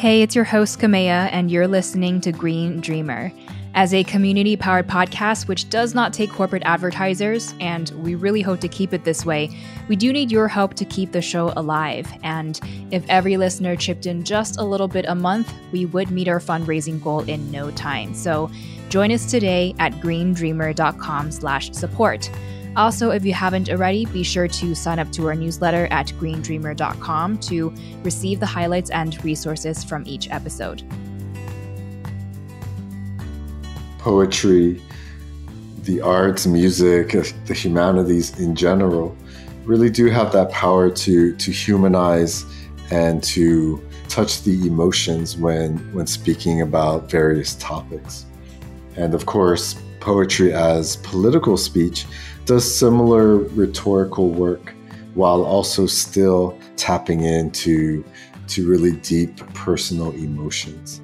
Hey, 0.00 0.22
it's 0.22 0.34
your 0.34 0.46
host, 0.46 0.78
Kamea, 0.78 1.28
and 1.30 1.50
you're 1.50 1.68
listening 1.68 2.22
to 2.22 2.32
Green 2.32 2.80
Dreamer. 2.80 3.30
As 3.74 3.92
a 3.92 4.02
community 4.02 4.56
powered 4.56 4.88
podcast 4.88 5.46
which 5.46 5.68
does 5.68 5.94
not 5.94 6.14
take 6.14 6.32
corporate 6.32 6.62
advertisers, 6.64 7.52
and 7.60 7.90
we 8.02 8.14
really 8.14 8.40
hope 8.40 8.60
to 8.60 8.68
keep 8.68 8.94
it 8.94 9.04
this 9.04 9.26
way, 9.26 9.50
we 9.88 9.96
do 9.96 10.10
need 10.10 10.32
your 10.32 10.48
help 10.48 10.72
to 10.76 10.86
keep 10.86 11.12
the 11.12 11.20
show 11.20 11.52
alive. 11.54 12.10
And 12.22 12.58
if 12.90 13.04
every 13.10 13.36
listener 13.36 13.76
chipped 13.76 14.06
in 14.06 14.24
just 14.24 14.58
a 14.58 14.64
little 14.64 14.88
bit 14.88 15.04
a 15.06 15.14
month, 15.14 15.52
we 15.70 15.84
would 15.84 16.10
meet 16.10 16.28
our 16.28 16.40
fundraising 16.40 16.98
goal 17.02 17.20
in 17.24 17.50
no 17.50 17.70
time. 17.70 18.14
So 18.14 18.50
join 18.88 19.12
us 19.12 19.30
today 19.30 19.74
at 19.80 19.92
greendreamer.com 19.96 21.30
slash 21.30 21.72
support. 21.72 22.30
Also, 22.76 23.10
if 23.10 23.24
you 23.24 23.34
haven't 23.34 23.68
already, 23.68 24.06
be 24.06 24.22
sure 24.22 24.46
to 24.46 24.74
sign 24.74 24.98
up 24.98 25.10
to 25.12 25.26
our 25.26 25.34
newsletter 25.34 25.88
at 25.90 26.06
greendreamer.com 26.20 27.38
to 27.38 27.74
receive 28.02 28.38
the 28.38 28.46
highlights 28.46 28.90
and 28.90 29.22
resources 29.24 29.82
from 29.82 30.04
each 30.06 30.30
episode. 30.30 30.82
Poetry, 33.98 34.80
the 35.82 36.00
arts, 36.00 36.46
music, 36.46 37.14
uh, 37.14 37.24
the 37.46 37.54
humanities 37.54 38.38
in 38.38 38.54
general 38.54 39.16
really 39.64 39.90
do 39.90 40.06
have 40.06 40.32
that 40.32 40.50
power 40.50 40.90
to, 40.90 41.34
to 41.36 41.50
humanize 41.50 42.44
and 42.90 43.22
to 43.22 43.84
touch 44.08 44.42
the 44.42 44.66
emotions 44.66 45.36
when, 45.36 45.76
when 45.92 46.06
speaking 46.06 46.60
about 46.60 47.10
various 47.10 47.56
topics. 47.56 48.26
And 48.96 49.12
of 49.14 49.26
course, 49.26 49.80
poetry 50.00 50.52
as 50.52 50.96
political 50.96 51.56
speech 51.56 52.06
does 52.44 52.78
similar 52.78 53.36
rhetorical 53.36 54.30
work 54.30 54.74
while 55.14 55.42
also 55.44 55.86
still 55.86 56.58
tapping 56.76 57.22
into 57.22 58.04
to 58.48 58.68
really 58.68 58.92
deep 58.92 59.36
personal 59.54 60.10
emotions. 60.12 61.00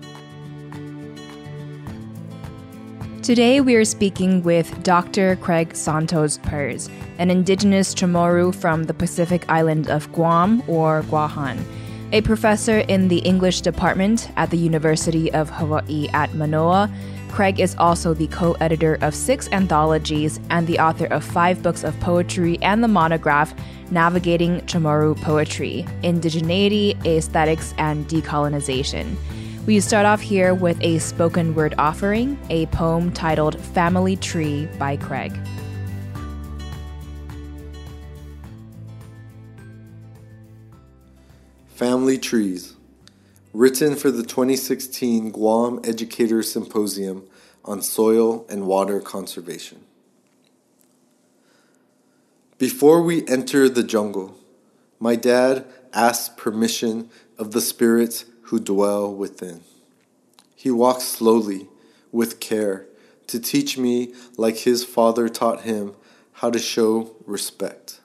Today 3.23 3.61
we 3.61 3.75
are 3.75 3.85
speaking 3.85 4.43
with 4.45 4.83
Dr. 4.85 5.35
Craig 5.37 5.75
Santos 5.75 6.39
Perez, 6.39 6.89
an 7.19 7.29
indigenous 7.29 7.93
Chamorro 7.93 8.55
from 8.55 8.85
the 8.85 8.95
Pacific 8.95 9.45
island 9.49 9.91
of 9.91 10.13
Guam 10.13 10.63
or 10.69 11.03
Guahan, 11.03 11.65
a 12.13 12.21
professor 12.21 12.79
in 12.79 13.09
the 13.09 13.19
English 13.19 13.63
department 13.63 14.31
at 14.37 14.51
the 14.51 14.57
University 14.57 15.33
of 15.33 15.51
Hawaii 15.51 16.09
at 16.13 16.35
Manoa 16.35 16.89
Craig 17.37 17.61
is 17.61 17.77
also 17.77 18.15
the 18.15 18.29
co 18.29 18.53
editor 18.63 18.97
of 19.03 19.15
six 19.15 19.47
anthologies 19.53 20.41
and 20.49 20.67
the 20.67 20.79
author 20.79 21.05
of 21.05 21.23
five 21.23 21.63
books 21.63 21.85
of 21.85 22.01
poetry 22.01 22.57
and 22.63 22.83
the 22.83 22.89
monograph 22.89 23.55
Navigating 23.91 24.63
Chamorro 24.63 25.15
Poetry 25.21 25.85
Indigeneity, 26.03 26.97
Aesthetics, 27.05 27.75
and 27.77 28.09
Decolonization. 28.09 29.17
We 29.67 29.81
start 29.81 30.07
off 30.07 30.23
here 30.23 30.55
with 30.55 30.81
a 30.81 30.99
spoken 30.99 31.55
word 31.55 31.75
offering, 31.77 32.39
a 32.49 32.65
poem 32.69 33.13
titled 33.13 33.61
Family 33.61 34.17
Tree 34.17 34.65
by 34.79 34.97
Craig. 34.97 35.39
Family 41.67 42.17
Trees 42.17 42.76
written 43.57 43.97
for 43.97 44.11
the 44.11 44.23
2016 44.23 45.31
Guam 45.31 45.81
Educators 45.83 46.53
Symposium 46.53 47.27
on 47.65 47.81
Soil 47.81 48.45
and 48.51 48.67
Water 48.67 49.01
Conservation. 49.01 49.81
Before 52.59 53.01
we 53.01 53.27
enter 53.27 53.67
the 53.71 53.83
jungle, 53.83 54.37
my 55.01 55.17
dad 55.17 55.65
asked 55.95 56.37
permission 56.37 57.09
of 57.39 57.53
the 57.53 57.63
spirits 57.63 58.27
who 58.43 58.61
dwell 58.61 59.11
within. 59.11 59.63
He 60.55 60.71
walks 60.71 61.05
slowly, 61.05 61.67
with 62.13 62.41
care, 62.41 62.85
to 63.27 63.41
teach 63.41 63.79
me, 63.79 64.13
like 64.37 64.59
his 64.59 64.85
father 64.85 65.31
taught 65.31 65.63
him, 65.63 65.95
how 66.33 66.51
to 66.51 66.59
show 66.59 67.17
respect. 67.25 68.01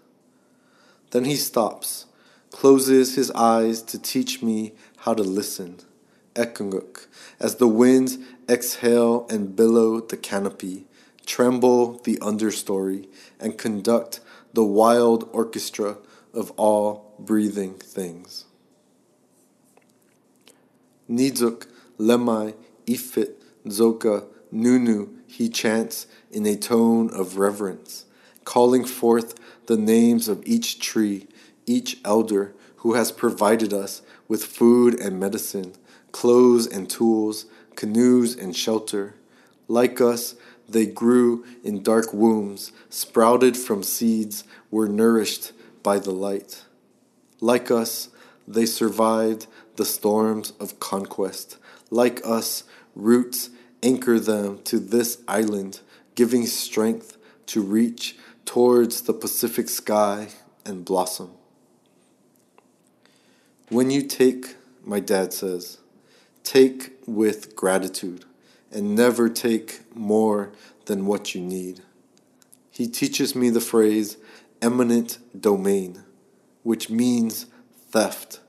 Then 1.09 1.25
he 1.25 1.35
stops, 1.35 2.05
closes 2.51 3.15
his 3.15 3.31
eyes 3.31 3.81
to 3.81 3.99
teach 3.99 4.41
me 4.41 4.73
how 5.01 5.15
to 5.15 5.23
listen, 5.23 5.79
ekunguk, 6.35 7.07
as 7.39 7.55
the 7.55 7.67
winds 7.67 8.19
exhale 8.47 9.25
and 9.31 9.55
billow 9.55 9.99
the 9.99 10.15
canopy, 10.15 10.85
tremble 11.25 11.97
the 12.03 12.17
understory, 12.17 13.07
and 13.39 13.57
conduct 13.57 14.19
the 14.53 14.63
wild 14.63 15.27
orchestra 15.33 15.97
of 16.35 16.51
all 16.51 17.15
breathing 17.17 17.73
things. 17.73 18.45
Nizuk, 21.09 21.65
Lemai, 21.97 22.53
Ifit, 22.85 23.33
Zoka, 23.65 24.25
Nunu, 24.51 25.09
he 25.25 25.49
chants 25.49 26.05
in 26.31 26.45
a 26.45 26.55
tone 26.55 27.09
of 27.11 27.37
reverence, 27.37 28.05
calling 28.45 28.85
forth 28.85 29.33
the 29.65 29.77
names 29.77 30.27
of 30.27 30.43
each 30.45 30.79
tree, 30.79 31.27
each 31.65 31.97
elder 32.05 32.53
who 32.81 32.95
has 32.95 33.11
provided 33.11 33.71
us 33.71 34.01
with 34.27 34.43
food 34.43 34.99
and 34.99 35.19
medicine, 35.19 35.73
clothes 36.11 36.65
and 36.65 36.89
tools, 36.89 37.45
canoes 37.75 38.35
and 38.35 38.55
shelter. 38.55 39.13
Like 39.67 40.01
us, 40.01 40.33
they 40.67 40.87
grew 40.87 41.45
in 41.63 41.83
dark 41.83 42.11
wombs, 42.11 42.71
sprouted 42.89 43.55
from 43.55 43.83
seeds, 43.83 44.43
were 44.71 44.87
nourished 44.87 45.51
by 45.83 45.99
the 45.99 46.11
light. 46.11 46.63
Like 47.39 47.69
us, 47.69 48.09
they 48.47 48.65
survived 48.65 49.45
the 49.75 49.85
storms 49.85 50.53
of 50.59 50.79
conquest. 50.79 51.57
Like 51.91 52.19
us, 52.25 52.63
roots 52.95 53.51
anchor 53.83 54.19
them 54.19 54.59
to 54.63 54.79
this 54.79 55.19
island, 55.27 55.81
giving 56.15 56.47
strength 56.47 57.17
to 57.47 57.61
reach 57.61 58.15
towards 58.45 59.01
the 59.01 59.13
Pacific 59.13 59.69
sky 59.69 60.29
and 60.65 60.83
blossom. 60.83 61.31
When 63.71 63.89
you 63.89 64.01
take, 64.01 64.57
my 64.83 64.99
dad 64.99 65.31
says, 65.31 65.77
take 66.43 66.91
with 67.07 67.55
gratitude 67.55 68.25
and 68.69 68.95
never 68.97 69.29
take 69.29 69.95
more 69.95 70.51
than 70.87 71.05
what 71.05 71.33
you 71.33 71.39
need. 71.39 71.79
He 72.69 72.89
teaches 72.89 73.33
me 73.33 73.49
the 73.49 73.61
phrase 73.61 74.17
eminent 74.61 75.19
domain, 75.39 76.03
which 76.63 76.89
means 76.89 77.45
theft, 77.91 78.41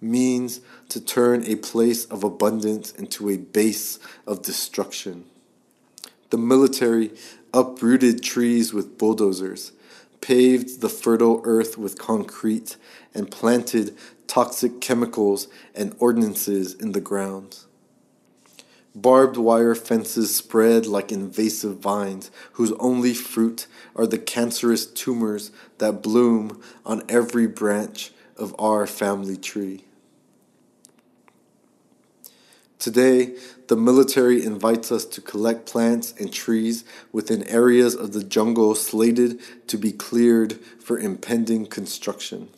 means 0.00 0.60
to 0.90 1.00
turn 1.00 1.42
a 1.42 1.56
place 1.56 2.04
of 2.04 2.22
abundance 2.22 2.92
into 2.92 3.28
a 3.30 3.36
base 3.36 3.98
of 4.28 4.42
destruction. 4.42 5.24
The 6.30 6.38
military 6.38 7.10
uprooted 7.52 8.22
trees 8.22 8.72
with 8.72 8.96
bulldozers, 8.96 9.72
paved 10.20 10.80
the 10.80 10.88
fertile 10.88 11.40
earth 11.42 11.76
with 11.76 11.98
concrete, 11.98 12.76
and 13.12 13.28
planted 13.28 13.96
toxic 14.28 14.80
chemicals 14.80 15.48
and 15.74 15.96
ordinances 15.98 16.74
in 16.74 16.92
the 16.92 17.00
ground. 17.00 17.58
Barbed 18.94 19.36
wire 19.36 19.74
fences 19.74 20.34
spread 20.34 20.86
like 20.86 21.10
invasive 21.10 21.78
vines, 21.78 22.30
whose 22.52 22.72
only 22.72 23.14
fruit 23.14 23.66
are 23.96 24.06
the 24.06 24.18
cancerous 24.18 24.86
tumors 24.86 25.50
that 25.78 26.02
bloom 26.02 26.62
on 26.84 27.02
every 27.08 27.46
branch 27.46 28.12
of 28.36 28.54
our 28.58 28.86
family 28.86 29.36
tree. 29.36 29.84
Today, 32.78 33.36
the 33.66 33.76
military 33.76 34.44
invites 34.44 34.92
us 34.92 35.04
to 35.06 35.20
collect 35.20 35.66
plants 35.66 36.14
and 36.18 36.32
trees 36.32 36.84
within 37.12 37.42
areas 37.44 37.94
of 37.94 38.12
the 38.12 38.22
jungle 38.22 38.74
slated 38.74 39.40
to 39.68 39.76
be 39.76 39.92
cleared 39.92 40.54
for 40.80 40.98
impending 40.98 41.66
construction 41.66 42.48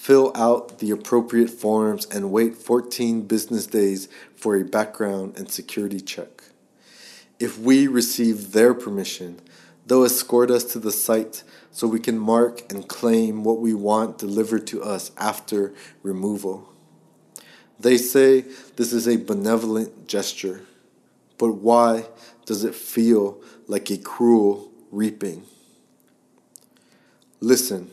fill 0.00 0.32
out 0.34 0.78
the 0.78 0.90
appropriate 0.90 1.50
forms, 1.50 2.06
and 2.06 2.32
wait 2.32 2.56
14 2.56 3.20
business 3.26 3.66
days 3.66 4.08
for 4.34 4.56
a 4.56 4.64
background 4.64 5.36
and 5.36 5.50
security 5.50 6.00
check. 6.00 6.42
If 7.38 7.58
we 7.58 7.86
receive 7.86 8.52
their 8.52 8.72
permission, 8.72 9.42
they'll 9.86 10.04
escort 10.04 10.50
us 10.50 10.64
to 10.72 10.78
the 10.78 10.90
site 10.90 11.42
so 11.70 11.86
we 11.86 12.00
can 12.00 12.18
mark 12.18 12.72
and 12.72 12.88
claim 12.88 13.44
what 13.44 13.60
we 13.60 13.74
want 13.74 14.16
delivered 14.16 14.66
to 14.68 14.82
us 14.82 15.10
after 15.18 15.74
removal. 16.02 16.72
They 17.78 17.98
say 17.98 18.46
this 18.76 18.94
is 18.94 19.06
a 19.06 19.18
benevolent 19.18 20.08
gesture, 20.08 20.62
but 21.36 21.56
why 21.56 22.06
does 22.46 22.64
it 22.64 22.74
feel 22.74 23.38
like 23.66 23.90
a 23.90 23.98
cruel 23.98 24.72
reaping? 24.90 25.44
Listen 27.40 27.90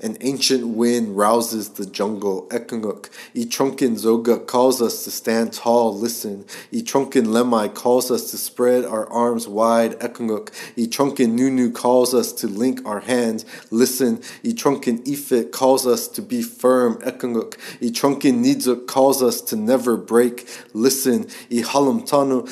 An 0.00 0.16
ancient 0.20 0.64
wind 0.64 1.16
rouses 1.16 1.70
the 1.70 1.84
jungle, 1.84 2.46
Ekunguk. 2.50 3.10
E 3.34 3.44
Trunkin 3.44 3.96
Zoga 3.96 4.38
calls 4.38 4.80
us 4.80 5.02
to 5.02 5.10
stand 5.10 5.52
tall, 5.52 5.92
listen. 5.92 6.44
E 6.70 6.82
Trunkin 6.82 7.26
Lemai 7.26 7.74
calls 7.74 8.08
us 8.08 8.30
to 8.30 8.38
spread 8.38 8.84
our 8.84 9.10
arms 9.10 9.48
wide, 9.48 9.98
Ekunguk. 9.98 10.50
E 10.76 10.86
Trunkin 10.86 11.32
Nunu 11.32 11.72
calls 11.72 12.14
us 12.14 12.32
to 12.34 12.46
link 12.46 12.80
our 12.86 13.00
hands, 13.00 13.44
listen. 13.72 14.22
E 14.44 14.54
Trunkin 14.54 15.04
Ifit 15.04 15.50
calls 15.50 15.84
us 15.84 16.06
to 16.06 16.22
be 16.22 16.42
firm, 16.42 16.94
Ekunguk. 17.02 17.58
E 17.80 17.90
Trunkin 17.90 18.44
Niduk 18.44 18.86
calls 18.86 19.20
us 19.20 19.40
to 19.40 19.56
never 19.56 19.96
break, 19.96 20.48
listen. 20.74 21.26
E 21.50 21.62
Halam 21.62 22.08
Tanu 22.08 22.46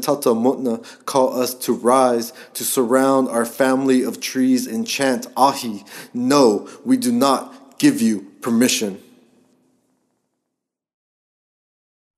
Tata 0.00 0.28
Mutna 0.28 0.80
call 1.06 1.40
us 1.40 1.54
to 1.54 1.72
rise, 1.72 2.32
to 2.52 2.62
surround 2.62 3.26
our 3.28 3.44
family 3.44 4.04
of 4.04 4.20
trees 4.20 4.68
and 4.68 4.86
chant 4.86 5.26
Ahi. 5.36 5.84
No, 6.12 6.68
we 6.84 6.96
do 6.96 7.12
not 7.12 7.78
give 7.78 8.00
you 8.00 8.20
permission. 8.40 9.00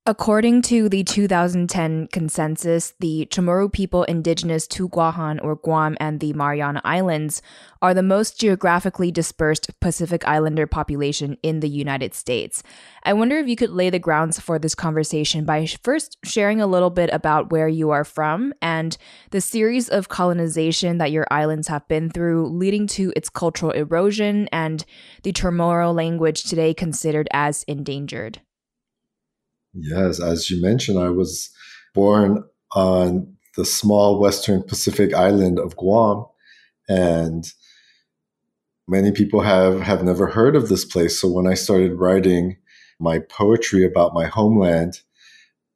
According 0.08 0.62
to 0.62 0.88
the 0.88 1.02
2010 1.02 2.06
consensus, 2.12 2.94
the 3.00 3.26
Chamorro 3.28 3.72
people 3.72 4.04
indigenous 4.04 4.68
to 4.68 4.88
Guahan 4.88 5.42
or 5.42 5.56
Guam 5.56 5.96
and 5.98 6.20
the 6.20 6.32
Mariana 6.32 6.80
Islands 6.84 7.42
are 7.82 7.92
the 7.92 8.04
most 8.04 8.38
geographically 8.38 9.10
dispersed 9.10 9.68
Pacific 9.80 10.22
Islander 10.24 10.68
population 10.68 11.38
in 11.42 11.58
the 11.58 11.68
United 11.68 12.14
States. 12.14 12.62
I 13.02 13.14
wonder 13.14 13.36
if 13.38 13.48
you 13.48 13.56
could 13.56 13.70
lay 13.70 13.90
the 13.90 13.98
grounds 13.98 14.38
for 14.38 14.60
this 14.60 14.76
conversation 14.76 15.44
by 15.44 15.66
first 15.66 16.18
sharing 16.24 16.60
a 16.60 16.68
little 16.68 16.90
bit 16.90 17.10
about 17.12 17.50
where 17.50 17.66
you 17.66 17.90
are 17.90 18.04
from 18.04 18.54
and 18.62 18.96
the 19.32 19.40
series 19.40 19.88
of 19.88 20.08
colonization 20.08 20.98
that 20.98 21.10
your 21.10 21.26
islands 21.32 21.66
have 21.66 21.88
been 21.88 22.10
through, 22.10 22.46
leading 22.46 22.86
to 22.86 23.12
its 23.16 23.28
cultural 23.28 23.72
erosion 23.72 24.48
and 24.52 24.84
the 25.24 25.32
Chamorro 25.32 25.92
language 25.92 26.44
today 26.44 26.72
considered 26.72 27.26
as 27.32 27.64
endangered. 27.64 28.40
Yes, 29.78 30.20
as 30.20 30.50
you 30.50 30.60
mentioned, 30.62 30.98
I 30.98 31.10
was 31.10 31.50
born 31.94 32.42
on 32.74 33.36
the 33.56 33.64
small 33.64 34.18
western 34.18 34.62
Pacific 34.62 35.14
island 35.14 35.58
of 35.58 35.76
Guam, 35.76 36.26
and 36.88 37.44
many 38.88 39.12
people 39.12 39.40
have 39.40 39.80
have 39.80 40.02
never 40.02 40.26
heard 40.28 40.56
of 40.56 40.68
this 40.68 40.84
place. 40.84 41.20
So 41.20 41.28
when 41.28 41.46
I 41.46 41.54
started 41.54 41.94
writing 41.94 42.56
my 42.98 43.18
poetry 43.18 43.84
about 43.84 44.14
my 44.14 44.26
homeland, 44.26 45.00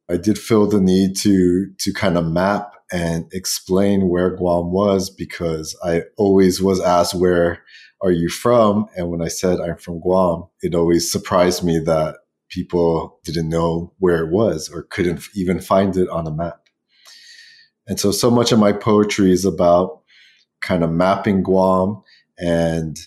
I 0.09 0.17
did 0.17 0.37
feel 0.37 0.67
the 0.67 0.81
need 0.81 1.15
to 1.17 1.67
to 1.79 1.93
kind 1.93 2.17
of 2.17 2.25
map 2.25 2.73
and 2.91 3.27
explain 3.33 4.09
where 4.09 4.35
Guam 4.35 4.71
was 4.71 5.09
because 5.09 5.77
I 5.83 6.03
always 6.17 6.61
was 6.61 6.81
asked 6.81 7.15
where 7.15 7.63
are 8.01 8.11
you 8.11 8.29
from 8.29 8.87
and 8.97 9.09
when 9.09 9.21
I 9.21 9.27
said 9.27 9.59
I'm 9.61 9.77
from 9.77 9.99
Guam, 10.01 10.45
it 10.61 10.75
always 10.75 11.11
surprised 11.11 11.63
me 11.63 11.79
that 11.79 12.17
people 12.51 13.19
didn't 13.23 13.49
know 13.49 13.93
where 13.97 14.23
it 14.23 14.31
was 14.31 14.69
or 14.69 14.83
couldn't 14.83 15.23
even 15.33 15.59
find 15.59 15.97
it 15.97 16.07
on 16.09 16.27
a 16.27 16.31
map. 16.31 16.67
And 17.87 17.99
so, 17.99 18.11
so 18.11 18.29
much 18.29 18.51
of 18.51 18.59
my 18.59 18.71
poetry 18.71 19.31
is 19.31 19.45
about 19.45 20.01
kind 20.61 20.83
of 20.83 20.91
mapping 20.91 21.41
Guam 21.41 22.03
and 22.37 22.97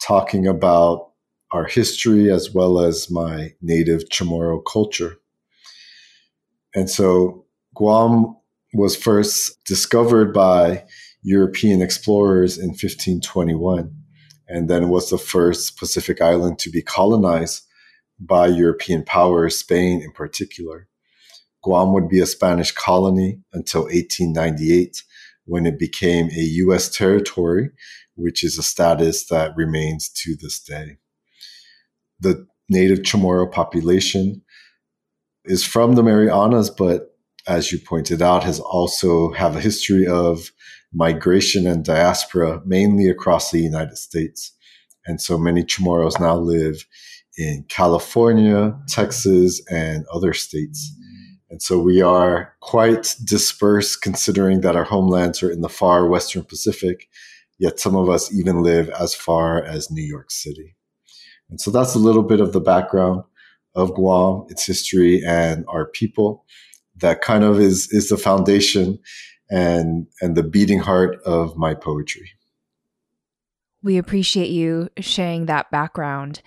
talking 0.00 0.46
about 0.46 1.10
our 1.52 1.66
history 1.66 2.30
as 2.30 2.54
well 2.54 2.80
as 2.80 3.10
my 3.10 3.52
native 3.60 4.04
Chamorro 4.08 4.62
culture. 4.64 5.18
And 6.74 6.88
so, 6.88 7.44
Guam 7.74 8.36
was 8.72 8.96
first 8.96 9.62
discovered 9.66 10.32
by 10.32 10.84
European 11.22 11.82
explorers 11.82 12.58
in 12.58 12.68
1521 12.68 13.94
and 14.48 14.68
then 14.68 14.88
was 14.88 15.10
the 15.10 15.18
first 15.18 15.78
Pacific 15.78 16.20
island 16.20 16.58
to 16.58 16.70
be 16.70 16.82
colonized 16.82 17.62
by 18.18 18.46
European 18.46 19.04
powers, 19.04 19.58
Spain 19.58 20.00
in 20.02 20.12
particular. 20.12 20.88
Guam 21.62 21.92
would 21.92 22.08
be 22.08 22.20
a 22.20 22.26
Spanish 22.26 22.72
colony 22.72 23.40
until 23.52 23.82
1898 23.82 25.02
when 25.44 25.66
it 25.66 25.78
became 25.78 26.26
a 26.26 26.40
U.S. 26.64 26.88
territory, 26.88 27.70
which 28.14 28.44
is 28.44 28.58
a 28.58 28.62
status 28.62 29.26
that 29.26 29.56
remains 29.56 30.08
to 30.08 30.36
this 30.40 30.60
day. 30.60 30.98
The 32.20 32.46
native 32.68 33.00
Chamorro 33.00 33.50
population 33.50 34.42
is 35.44 35.64
from 35.64 35.94
the 35.94 36.02
Marianas, 36.02 36.70
but 36.70 37.16
as 37.46 37.72
you 37.72 37.78
pointed 37.78 38.22
out, 38.22 38.44
has 38.44 38.60
also 38.60 39.32
have 39.32 39.56
a 39.56 39.60
history 39.60 40.06
of 40.06 40.52
migration 40.92 41.66
and 41.66 41.84
diaspora, 41.84 42.62
mainly 42.64 43.08
across 43.08 43.50
the 43.50 43.60
United 43.60 43.96
States. 43.96 44.52
And 45.06 45.20
so 45.20 45.36
many 45.36 45.64
Chamorros 45.64 46.20
now 46.20 46.36
live 46.36 46.86
in 47.38 47.64
California, 47.68 48.76
Texas, 48.88 49.62
and 49.70 50.04
other 50.12 50.32
states. 50.32 50.94
And 51.50 51.60
so 51.60 51.78
we 51.78 52.00
are 52.00 52.54
quite 52.60 53.14
dispersed 53.24 54.00
considering 54.02 54.62
that 54.62 54.76
our 54.76 54.84
homelands 54.84 55.42
are 55.42 55.50
in 55.50 55.60
the 55.60 55.68
far 55.68 56.06
Western 56.06 56.44
Pacific, 56.44 57.08
yet 57.58 57.78
some 57.78 57.94
of 57.94 58.08
us 58.08 58.34
even 58.34 58.62
live 58.62 58.88
as 58.90 59.14
far 59.14 59.62
as 59.62 59.90
New 59.90 60.02
York 60.02 60.30
City. 60.30 60.74
And 61.50 61.60
so 61.60 61.70
that's 61.70 61.94
a 61.94 61.98
little 61.98 62.22
bit 62.22 62.40
of 62.40 62.54
the 62.54 62.60
background 62.60 63.24
of 63.74 63.92
Guam, 63.94 64.46
its 64.48 64.64
history, 64.64 65.22
and 65.26 65.64
our 65.68 65.86
people. 65.86 66.46
That 66.96 67.20
kind 67.20 67.44
of 67.44 67.60
is, 67.60 67.88
is 67.90 68.08
the 68.08 68.16
foundation 68.16 68.98
and, 69.50 70.06
and 70.20 70.36
the 70.36 70.42
beating 70.42 70.78
heart 70.78 71.20
of 71.24 71.56
my 71.56 71.74
poetry. 71.74 72.30
We 73.82 73.98
appreciate 73.98 74.50
you 74.50 74.88
sharing 75.00 75.46
that 75.46 75.70
background. 75.70 76.40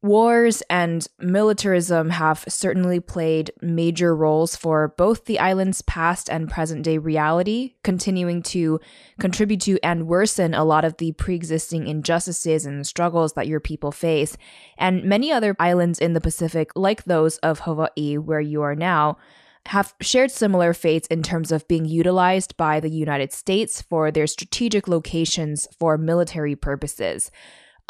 Wars 0.00 0.62
and 0.70 1.08
militarism 1.18 2.10
have 2.10 2.44
certainly 2.46 3.00
played 3.00 3.50
major 3.60 4.14
roles 4.14 4.54
for 4.54 4.94
both 4.96 5.24
the 5.24 5.40
island's 5.40 5.82
past 5.82 6.30
and 6.30 6.48
present 6.48 6.84
day 6.84 6.98
reality, 6.98 7.74
continuing 7.82 8.40
to 8.44 8.78
contribute 9.18 9.60
to 9.62 9.76
and 9.82 10.06
worsen 10.06 10.54
a 10.54 10.62
lot 10.62 10.84
of 10.84 10.96
the 10.98 11.10
pre 11.12 11.34
existing 11.34 11.88
injustices 11.88 12.64
and 12.64 12.86
struggles 12.86 13.32
that 13.32 13.48
your 13.48 13.58
people 13.58 13.90
face. 13.90 14.36
And 14.76 15.02
many 15.02 15.32
other 15.32 15.56
islands 15.58 15.98
in 15.98 16.12
the 16.12 16.20
Pacific, 16.20 16.70
like 16.76 17.02
those 17.04 17.38
of 17.38 17.60
Hawaii, 17.60 18.18
where 18.18 18.40
you 18.40 18.62
are 18.62 18.76
now, 18.76 19.18
have 19.66 19.94
shared 20.00 20.30
similar 20.30 20.72
fates 20.72 21.08
in 21.08 21.24
terms 21.24 21.50
of 21.50 21.66
being 21.66 21.84
utilized 21.84 22.56
by 22.56 22.78
the 22.78 22.88
United 22.88 23.32
States 23.32 23.82
for 23.82 24.12
their 24.12 24.28
strategic 24.28 24.86
locations 24.86 25.66
for 25.76 25.98
military 25.98 26.54
purposes. 26.54 27.32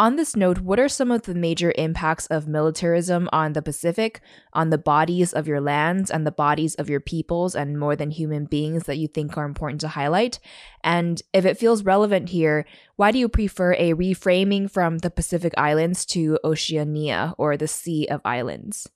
On 0.01 0.15
this 0.15 0.37
note, 0.37 0.61
what 0.61 0.79
are 0.79 0.89
some 0.89 1.11
of 1.11 1.23
the 1.23 1.35
major 1.35 1.73
impacts 1.77 2.27
of 2.29 2.47
militarism 2.47 3.29
on 3.33 3.53
the 3.53 3.63
Pacific, 3.63 4.21
on 4.53 4.71
the 4.71 4.79
bodies 4.79 5.33
of 5.33 5.49
your 5.49 5.61
lands 5.61 6.09
and 6.09 6.25
the 6.25 6.31
bodies 6.31 6.77
of 6.77 6.89
your 6.89 7.01
peoples 7.01 7.57
and 7.57 7.77
more 7.77 7.97
than 7.97 8.13
human 8.13 8.45
beings 8.45 8.85
that 8.85 8.99
you 8.99 9.09
think 9.09 9.37
are 9.37 9.45
important 9.45 9.81
to 9.81 9.89
highlight? 9.89 10.39
And 10.85 11.21
if 11.33 11.45
it 11.45 11.59
feels 11.59 11.83
relevant 11.83 12.29
here, 12.29 12.65
why 12.95 13.11
do 13.11 13.19
you 13.19 13.29
prefer 13.29 13.73
a 13.73 13.95
reframing 13.95 14.71
from 14.71 14.99
the 14.99 15.11
Pacific 15.11 15.53
Islands 15.57 16.07
to 16.07 16.39
Oceania 16.45 17.35
or 17.37 17.57
the 17.57 17.67
Sea 17.67 18.07
of 18.07 18.21
Islands? 18.25 18.89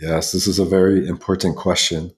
Yes, 0.00 0.30
this 0.30 0.46
is 0.46 0.60
a 0.60 0.64
very 0.64 1.08
important 1.08 1.56
question. 1.56 2.12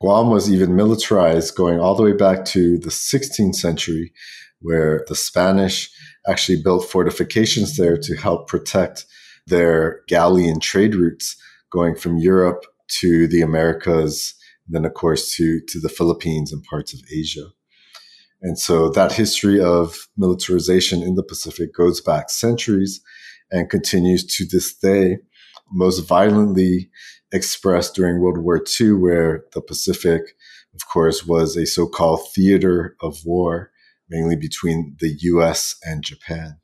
Guam 0.00 0.30
was 0.30 0.52
even 0.52 0.74
militarized 0.74 1.54
going 1.54 1.78
all 1.78 1.94
the 1.94 2.02
way 2.02 2.12
back 2.12 2.44
to 2.46 2.76
the 2.78 2.90
16th 2.90 3.54
century, 3.54 4.12
where 4.62 5.04
the 5.08 5.14
Spanish 5.14 5.90
actually 6.26 6.62
built 6.62 6.88
fortifications 6.88 7.76
there 7.76 7.96
to 7.96 8.16
help 8.16 8.48
protect 8.48 9.04
their 9.46 10.00
galleon 10.08 10.60
trade 10.60 10.94
routes 10.94 11.36
going 11.70 11.94
from 11.94 12.18
Europe 12.18 12.64
to 13.00 13.26
the 13.26 13.40
Americas, 13.40 14.34
then 14.68 14.84
of 14.84 14.94
course 14.94 15.34
to, 15.36 15.60
to 15.68 15.80
the 15.80 15.88
Philippines 15.88 16.52
and 16.52 16.62
parts 16.64 16.94
of 16.94 17.00
Asia. 17.12 17.46
And 18.42 18.58
so 18.58 18.88
that 18.90 19.12
history 19.12 19.60
of 19.60 20.08
militarization 20.16 21.02
in 21.02 21.14
the 21.14 21.22
Pacific 21.22 21.74
goes 21.74 22.00
back 22.00 22.28
centuries 22.28 23.00
and 23.50 23.70
continues 23.70 24.24
to 24.36 24.44
this 24.44 24.74
day, 24.74 25.18
most 25.70 26.00
violently 26.00 26.90
expressed 27.32 27.94
during 27.94 28.20
World 28.20 28.38
War 28.38 28.62
II, 28.80 28.94
where 28.94 29.44
the 29.52 29.60
Pacific, 29.60 30.22
of 30.74 30.86
course, 30.88 31.24
was 31.24 31.56
a 31.56 31.66
so-called 31.66 32.20
theater 32.34 32.96
of 33.00 33.18
war 33.24 33.71
mainly 34.12 34.36
between 34.36 34.94
the 35.00 35.16
US 35.20 35.74
and 35.82 36.04
Japan. 36.04 36.58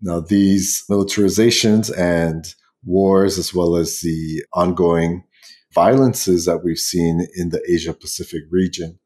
Now, 0.00 0.20
these 0.20 0.84
militarizations 0.88 1.90
and 1.98 2.44
wars, 2.84 3.38
as 3.38 3.52
well 3.52 3.76
as 3.76 4.00
the 4.00 4.44
ongoing 4.52 5.24
violences 5.74 6.44
that 6.44 6.62
we've 6.62 6.78
seen 6.78 7.26
in 7.34 7.48
the 7.50 7.62
Asia 7.68 7.92
Pacific 7.92 8.42
region, 8.50 8.98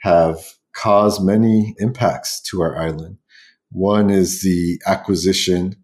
have 0.00 0.38
caused 0.72 1.22
many 1.22 1.74
impacts 1.78 2.40
to 2.50 2.62
our 2.62 2.76
island. 2.76 3.18
One 3.70 4.08
is 4.08 4.42
the 4.42 4.80
acquisition 4.86 5.76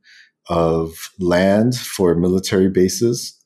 of 0.49 1.11
land 1.19 1.77
for 1.77 2.15
military 2.15 2.69
bases. 2.71 3.39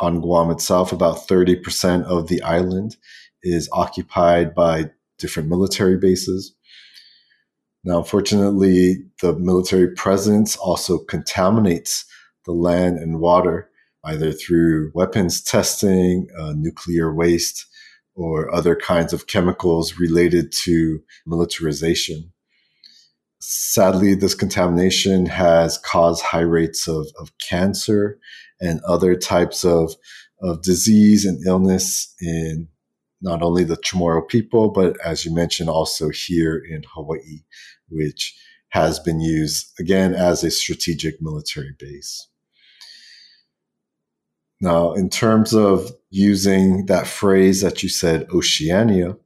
On 0.00 0.20
Guam 0.20 0.50
itself, 0.50 0.92
about 0.92 1.28
30% 1.28 2.04
of 2.04 2.28
the 2.28 2.42
island 2.42 2.96
is 3.42 3.68
occupied 3.72 4.54
by 4.54 4.90
different 5.22 5.48
military 5.48 5.96
bases. 5.96 6.54
Now, 7.84 7.98
unfortunately, 7.98 8.96
the 9.22 9.32
military 9.38 9.90
presence 9.94 10.56
also 10.56 10.98
contaminates 10.98 12.04
the 12.44 12.52
land 12.52 12.98
and 12.98 13.20
water, 13.20 13.70
either 14.04 14.32
through 14.32 14.90
weapons 14.94 15.42
testing, 15.42 16.28
uh, 16.38 16.52
nuclear 16.56 17.14
waste, 17.14 17.66
or 18.14 18.54
other 18.54 18.76
kinds 18.76 19.12
of 19.12 19.26
chemicals 19.26 19.98
related 19.98 20.52
to 20.52 21.02
militarization. 21.26 22.32
Sadly, 23.40 24.14
this 24.14 24.34
contamination 24.34 25.26
has 25.26 25.78
caused 25.78 26.22
high 26.22 26.40
rates 26.40 26.86
of, 26.86 27.06
of 27.18 27.32
cancer 27.38 28.18
and 28.60 28.80
other 28.86 29.16
types 29.16 29.64
of, 29.64 29.94
of 30.40 30.62
disease 30.62 31.24
and 31.24 31.44
illness 31.46 32.14
in 32.20 32.68
not 33.22 33.40
only 33.40 33.64
the 33.64 33.76
Chamorro 33.76 34.26
people, 34.26 34.70
but 34.70 35.00
as 35.04 35.24
you 35.24 35.34
mentioned, 35.34 35.70
also 35.70 36.10
here 36.10 36.56
in 36.56 36.82
Hawaii, 36.94 37.44
which 37.88 38.36
has 38.70 38.98
been 38.98 39.20
used 39.20 39.78
again 39.78 40.14
as 40.14 40.42
a 40.42 40.50
strategic 40.50 41.22
military 41.22 41.74
base. 41.78 42.28
Now, 44.60 44.92
in 44.92 45.08
terms 45.08 45.54
of 45.54 45.90
using 46.10 46.86
that 46.86 47.06
phrase 47.06 47.60
that 47.62 47.82
you 47.82 47.88
said, 47.88 48.26
Oceania, 48.32 49.16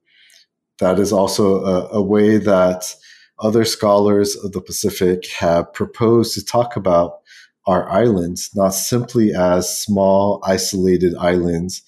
that 0.78 0.98
is 0.98 1.12
also 1.12 1.64
a, 1.64 1.88
a 1.88 2.02
way 2.02 2.38
that 2.38 2.94
other 3.38 3.64
scholars 3.64 4.34
of 4.36 4.52
the 4.52 4.60
Pacific 4.60 5.26
have 5.38 5.72
proposed 5.72 6.34
to 6.34 6.44
talk 6.44 6.76
about 6.76 7.20
our 7.66 7.88
islands, 7.90 8.50
not 8.54 8.70
simply 8.70 9.34
as 9.34 9.78
small, 9.78 10.40
isolated 10.44 11.14
islands 11.16 11.82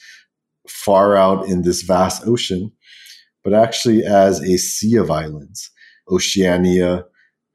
far 0.70 1.16
out 1.16 1.46
in 1.46 1.62
this 1.62 1.82
vast 1.82 2.26
ocean, 2.26 2.72
but 3.44 3.52
actually 3.52 4.04
as 4.04 4.40
a 4.40 4.58
sea 4.58 4.96
of 4.96 5.10
islands. 5.10 5.70
Oceania 6.10 7.04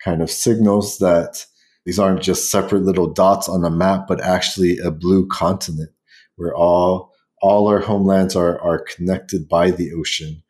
kind 0.03 0.21
of 0.21 0.29
signals 0.29 0.97
that 0.99 1.45
these 1.85 1.99
aren't 1.99 2.21
just 2.21 2.49
separate 2.49 2.83
little 2.83 3.07
dots 3.07 3.49
on 3.49 3.65
a 3.65 3.69
map, 3.69 4.07
but 4.07 4.21
actually 4.21 4.77
a 4.77 4.91
blue 4.91 5.27
continent 5.27 5.91
where 6.35 6.55
all 6.55 7.11
all 7.41 7.67
our 7.67 7.79
homelands 7.79 8.37
are, 8.37 8.57
are 8.61 8.79
connected 8.79 9.49
by 9.49 9.69
the 9.69 9.91
ocean, 9.91 10.41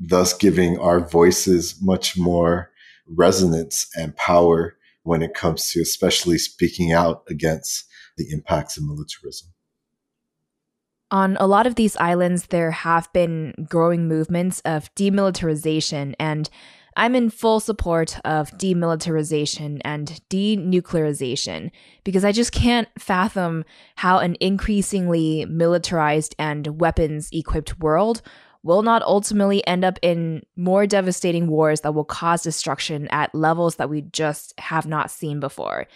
thus 0.00 0.32
giving 0.36 0.76
our 0.78 0.98
voices 0.98 1.76
much 1.80 2.18
more 2.18 2.72
resonance 3.06 3.88
and 3.96 4.16
power 4.16 4.76
when 5.04 5.22
it 5.22 5.32
comes 5.32 5.70
to 5.70 5.80
especially 5.80 6.38
speaking 6.38 6.92
out 6.92 7.22
against 7.28 7.84
the 8.16 8.28
impacts 8.32 8.76
of 8.76 8.84
militarism. 8.84 9.52
On 11.12 11.36
a 11.40 11.46
lot 11.46 11.66
of 11.66 11.74
these 11.74 11.96
islands, 11.96 12.46
there 12.46 12.70
have 12.70 13.12
been 13.12 13.66
growing 13.68 14.06
movements 14.06 14.60
of 14.64 14.94
demilitarization, 14.94 16.14
and 16.20 16.48
I'm 16.96 17.14
in 17.16 17.30
full 17.30 17.60
support 17.60 18.18
of 18.24 18.50
demilitarization 18.52 19.80
and 19.84 20.20
denuclearization 20.30 21.70
because 22.04 22.24
I 22.24 22.32
just 22.32 22.52
can't 22.52 22.88
fathom 22.98 23.64
how 23.96 24.18
an 24.18 24.36
increasingly 24.40 25.46
militarized 25.46 26.34
and 26.38 26.80
weapons 26.80 27.28
equipped 27.32 27.78
world 27.80 28.22
will 28.62 28.82
not 28.82 29.02
ultimately 29.02 29.66
end 29.66 29.84
up 29.84 29.98
in 30.02 30.42
more 30.56 30.86
devastating 30.86 31.46
wars 31.48 31.80
that 31.80 31.94
will 31.94 32.04
cause 32.04 32.42
destruction 32.42 33.08
at 33.08 33.34
levels 33.34 33.76
that 33.76 33.88
we 33.88 34.02
just 34.02 34.52
have 34.58 34.86
not 34.86 35.10
seen 35.10 35.40
before. 35.40 35.86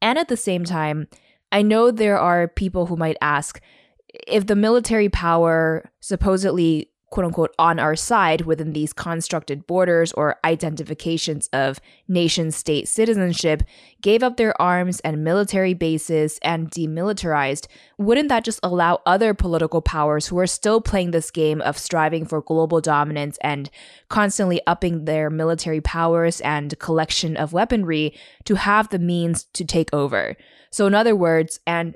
And 0.00 0.18
at 0.18 0.28
the 0.28 0.36
same 0.36 0.64
time, 0.64 1.08
I 1.50 1.62
know 1.62 1.90
there 1.90 2.18
are 2.18 2.48
people 2.48 2.86
who 2.86 2.96
might 2.96 3.16
ask, 3.20 3.60
if 4.26 4.46
the 4.46 4.56
military 4.56 5.08
power 5.08 5.90
supposedly 6.00 6.90
quote 7.12 7.26
unquote 7.26 7.54
on 7.58 7.78
our 7.78 7.94
side 7.94 8.40
within 8.40 8.72
these 8.72 8.94
constructed 8.94 9.66
borders 9.66 10.12
or 10.12 10.38
identifications 10.44 11.46
of 11.52 11.78
nation 12.08 12.50
state 12.50 12.88
citizenship 12.88 13.62
gave 14.00 14.22
up 14.22 14.38
their 14.38 14.60
arms 14.60 14.98
and 15.00 15.22
military 15.22 15.74
bases 15.74 16.38
and 16.42 16.70
demilitarized, 16.70 17.66
wouldn't 17.98 18.30
that 18.30 18.44
just 18.44 18.58
allow 18.62 18.98
other 19.04 19.34
political 19.34 19.82
powers 19.82 20.28
who 20.28 20.38
are 20.38 20.46
still 20.46 20.80
playing 20.80 21.10
this 21.10 21.30
game 21.30 21.60
of 21.60 21.76
striving 21.76 22.24
for 22.24 22.40
global 22.40 22.80
dominance 22.80 23.36
and 23.42 23.68
constantly 24.08 24.62
upping 24.66 25.04
their 25.04 25.28
military 25.28 25.82
powers 25.82 26.40
and 26.40 26.78
collection 26.78 27.36
of 27.36 27.52
weaponry 27.52 28.14
to 28.44 28.54
have 28.54 28.88
the 28.88 28.98
means 28.98 29.44
to 29.52 29.66
take 29.66 29.92
over? 29.92 30.34
So, 30.70 30.86
in 30.86 30.94
other 30.94 31.14
words, 31.14 31.60
and 31.66 31.94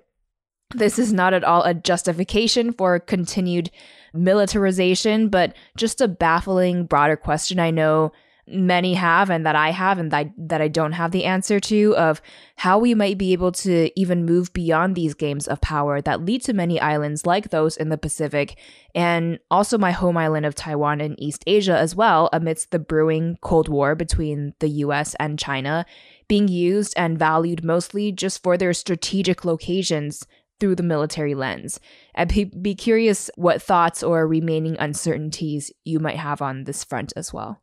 this 0.75 0.99
is 0.99 1.13
not 1.13 1.35
at 1.35 1.45
all 1.45 1.63
a 1.63 1.75
justification 1.75 2.73
for 2.73 2.99
continued 2.99 3.71
militarization, 4.13 5.29
but 5.29 5.55
just 5.77 6.01
a 6.01 6.09
baffling, 6.09 6.87
broader 6.87 7.17
question 7.17 7.61
I 7.61 7.71
know 7.71 8.13
many 8.49 8.95
have 8.95 9.29
and 9.29 9.45
that 9.45 9.57
I 9.57 9.71
have 9.73 9.99
and 9.99 10.13
that, 10.13 10.31
that 10.39 10.63
I 10.63 10.69
don't 10.69 10.93
have 10.93 11.11
the 11.11 11.25
answer 11.25 11.59
to 11.59 11.97
of 11.97 12.23
how 12.55 12.79
we 12.79 12.95
might 12.95 13.19
be 13.19 13.33
able 13.33 13.51
to 13.53 13.91
even 13.99 14.25
move 14.25 14.53
beyond 14.53 14.95
these 14.95 15.15
games 15.15 15.49
of 15.49 15.61
power 15.61 16.01
that 16.03 16.25
lead 16.25 16.43
to 16.43 16.53
many 16.53 16.81
islands 16.81 17.27
like 17.27 17.51
those 17.51 17.77
in 17.77 17.89
the 17.89 17.99
Pacific 17.99 18.57
and 18.95 19.41
also 19.51 19.77
my 19.77 19.91
home 19.91 20.17
island 20.17 20.47
of 20.47 20.55
Taiwan 20.55 21.01
in 21.01 21.21
East 21.21 21.43
Asia 21.47 21.77
as 21.77 21.97
well 21.97 22.29
amidst 22.33 22.71
the 22.71 22.79
brewing 22.79 23.37
Cold 23.41 23.69
War 23.69 23.97
between 23.97 24.55
the 24.61 24.69
US 24.69 25.17
and 25.19 25.39
China 25.39 25.85
being 26.29 26.47
used 26.47 26.95
and 26.97 27.19
valued 27.19 27.65
mostly 27.65 28.13
just 28.13 28.43
for 28.45 28.57
their 28.57 28.73
strategic 28.73 29.45
locations 29.45 30.25
through 30.59 30.77
the 30.77 30.83
military 30.83 31.35
lens. 31.35 31.81
I'd 32.15 32.33
be, 32.63 32.75
curious 32.75 33.31
what 33.37 33.63
thoughts 33.63 34.03
or 34.03 34.27
remaining 34.27 34.77
uncertainties 34.79 35.71
you 35.85 35.99
might 35.99 36.17
have 36.17 36.41
on 36.41 36.65
this 36.65 36.85
front 36.85 37.13
as 37.17 37.33
well. 37.33 37.63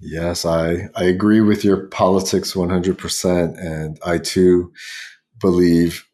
Yes, 0.00 0.44
I, 0.44 0.88
I 0.96 1.04
agree 1.04 1.40
with 1.40 1.64
your 1.64 1.86
politics 1.86 2.54
100%. 2.54 3.58
And 3.58 3.98
I 4.04 4.18
too 4.18 4.72
believe 5.40 6.04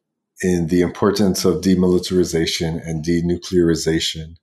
in 0.43 0.69
the 0.69 0.83
importance 0.83 1.45
of 1.45 1.63
demilitarization 1.63 2.87
and 2.87 3.05
denuclearization, 3.05 4.35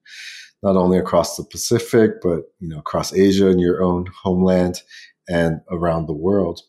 not 0.63 0.75
only 0.75 0.97
across 0.97 1.37
the 1.37 1.43
Pacific, 1.43 2.21
but 2.21 2.41
you 2.59 2.67
know, 2.67 2.79
across 2.79 3.13
Asia 3.13 3.47
and 3.47 3.61
your 3.61 3.83
own 3.83 4.07
homeland 4.23 4.81
and 5.29 5.61
around 5.69 6.07
the 6.07 6.13
world. 6.13 6.61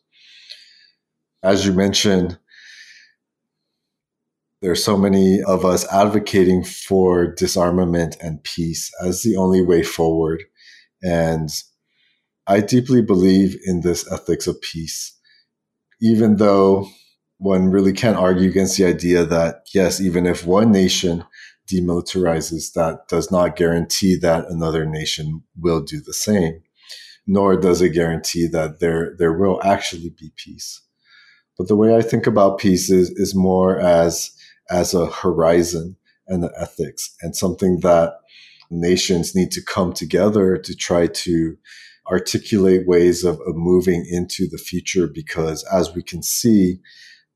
As 1.43 1.67
you 1.67 1.73
mentioned, 1.73 2.39
there's 4.63 4.83
so 4.83 4.97
many 4.97 5.43
of 5.43 5.65
us 5.65 5.87
advocating 5.93 6.65
for 6.65 7.27
disarmament 7.27 8.17
and 8.23 8.43
peace 8.43 8.91
as 9.03 9.23
the 9.23 9.37
only 9.37 9.63
way 9.63 9.83
forward. 9.83 10.45
And 11.03 11.51
I 12.47 12.61
deeply 12.61 13.03
believe 13.03 13.59
in 13.65 13.81
this 13.81 14.11
ethics 14.11 14.47
of 14.47 14.61
peace, 14.61 15.19
even 16.01 16.37
though 16.37 16.89
one 17.39 17.71
really 17.71 17.93
can't 17.93 18.17
argue 18.17 18.49
against 18.49 18.79
the 18.79 18.87
idea 18.87 19.25
that, 19.25 19.67
yes, 19.75 20.01
even 20.01 20.27
if 20.27 20.47
one 20.47 20.73
nation 20.73 21.25
demilitarizes, 21.71 22.73
that 22.73 23.09
does 23.09 23.31
not 23.31 23.57
guarantee 23.57 24.17
that 24.17 24.47
another 24.49 24.87
nation 24.87 25.43
will 25.59 25.83
do 25.83 26.01
the 26.01 26.15
same, 26.15 26.63
nor 27.27 27.57
does 27.57 27.83
it 27.83 27.91
guarantee 27.91 28.47
that 28.47 28.81
there, 28.81 29.15
there 29.19 29.33
will 29.33 29.61
actually 29.63 30.09
be 30.11 30.33
peace. 30.37 30.81
But 31.59 31.69
the 31.69 31.77
way 31.77 31.97
I 31.97 32.03
think 32.03 32.27
about 32.27 32.59
peace 32.59 32.91
is, 32.91 33.11
is 33.11 33.35
more 33.35 33.79
as 33.79 34.31
as 34.71 34.95
a 34.95 35.07
horizon 35.07 35.97
and 36.29 36.43
the 36.43 36.53
ethics 36.59 37.15
and 37.21 37.37
something 37.37 37.81
that 37.81 38.15
nations 38.71 39.35
need 39.35 39.51
to 39.53 39.63
come 39.63 39.93
together 39.93 40.57
to 40.57 40.75
try 40.75 41.07
to 41.07 41.57
articulate 42.11 42.87
ways 42.87 43.25
of, 43.25 43.41
of 43.47 43.55
moving 43.55 44.05
into 44.09 44.49
the 44.49 44.59
future 44.59 45.07
because 45.07 45.65
as 45.73 45.95
we 45.95 46.03
can 46.03 46.23
see 46.23 46.79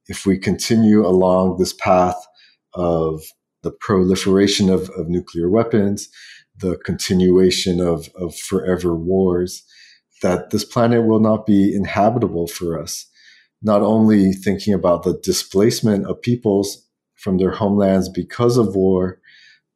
if 0.08 0.26
we 0.26 0.38
continue 0.38 1.06
along 1.06 1.56
this 1.58 1.72
path 1.72 2.26
of 2.75 3.22
the 3.62 3.70
proliferation 3.70 4.70
of, 4.70 4.90
of 4.90 5.08
nuclear 5.08 5.49
weapons 5.49 6.08
the 6.60 6.76
continuation 6.78 7.80
of, 7.80 8.08
of 8.14 8.37
forever 8.37 8.94
wars 8.94 9.64
that 10.22 10.50
this 10.50 10.64
planet 10.64 11.06
will 11.06 11.20
not 11.20 11.46
be 11.46 11.75
inhabitable 11.75 12.46
for 12.46 12.78
us. 12.78 13.06
Not 13.62 13.82
only 13.82 14.32
thinking 14.32 14.75
about 14.75 15.02
the 15.02 15.18
displacement 15.22 16.06
of 16.06 16.20
peoples 16.20 16.87
from 17.20 17.38
their 17.38 17.50
homelands 17.50 18.08
because 18.08 18.56
of 18.56 18.74
war, 18.74 19.20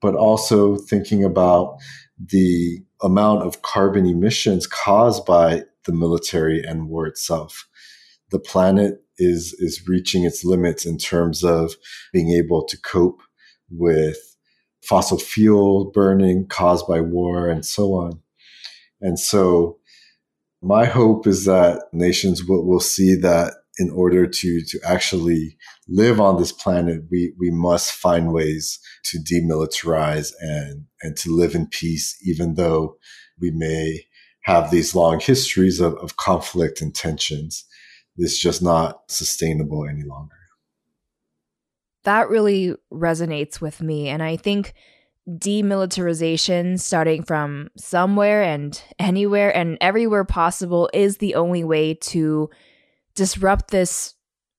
but 0.00 0.14
also 0.14 0.76
thinking 0.76 1.22
about 1.24 1.76
the 2.18 2.80
amount 3.02 3.42
of 3.42 3.62
carbon 3.62 4.06
emissions 4.06 4.66
caused 4.66 5.24
by 5.26 5.62
the 5.84 5.92
military 5.92 6.62
and 6.62 6.88
war 6.88 7.06
itself. 7.06 7.68
The 8.30 8.38
planet 8.38 9.00
is 9.18 9.54
is 9.60 9.86
reaching 9.86 10.24
its 10.24 10.44
limits 10.44 10.84
in 10.84 10.98
terms 10.98 11.44
of 11.44 11.74
being 12.12 12.30
able 12.32 12.64
to 12.64 12.80
cope 12.80 13.22
with 13.70 14.18
fossil 14.82 15.18
fuel 15.18 15.90
burning 15.92 16.46
caused 16.48 16.86
by 16.86 17.00
war 17.00 17.48
and 17.48 17.64
so 17.64 17.94
on. 17.94 18.20
And 19.00 19.18
so 19.18 19.78
my 20.62 20.86
hope 20.86 21.26
is 21.26 21.44
that 21.44 21.84
nations 21.92 22.44
will, 22.44 22.66
will 22.66 22.80
see 22.80 23.14
that 23.16 23.52
in 23.78 23.90
order 23.90 24.26
to 24.26 24.60
to 24.62 24.80
actually 24.84 25.56
live 25.88 26.20
on 26.20 26.38
this 26.38 26.52
planet, 26.52 27.02
we 27.10 27.34
we 27.38 27.50
must 27.50 27.92
find 27.92 28.32
ways 28.32 28.78
to 29.04 29.18
demilitarize 29.18 30.32
and 30.40 30.84
and 31.02 31.16
to 31.18 31.34
live 31.34 31.54
in 31.54 31.66
peace, 31.66 32.16
even 32.24 32.54
though 32.54 32.96
we 33.40 33.50
may 33.50 34.04
have 34.42 34.70
these 34.70 34.94
long 34.94 35.20
histories 35.20 35.80
of, 35.80 35.94
of 35.94 36.16
conflict 36.16 36.80
and 36.80 36.94
tensions. 36.94 37.64
It's 38.16 38.38
just 38.38 38.62
not 38.62 39.02
sustainable 39.08 39.86
any 39.88 40.04
longer. 40.04 40.36
That 42.04 42.28
really 42.28 42.76
resonates 42.92 43.60
with 43.60 43.80
me. 43.80 44.08
And 44.08 44.22
I 44.22 44.36
think 44.36 44.74
demilitarization, 45.28 46.78
starting 46.78 47.22
from 47.22 47.70
somewhere 47.76 48.42
and 48.42 48.80
anywhere 48.98 49.54
and 49.56 49.78
everywhere 49.80 50.24
possible, 50.24 50.90
is 50.92 51.16
the 51.16 51.34
only 51.34 51.64
way 51.64 51.94
to 51.94 52.50
disrupt 53.14 53.70
this 53.70 54.14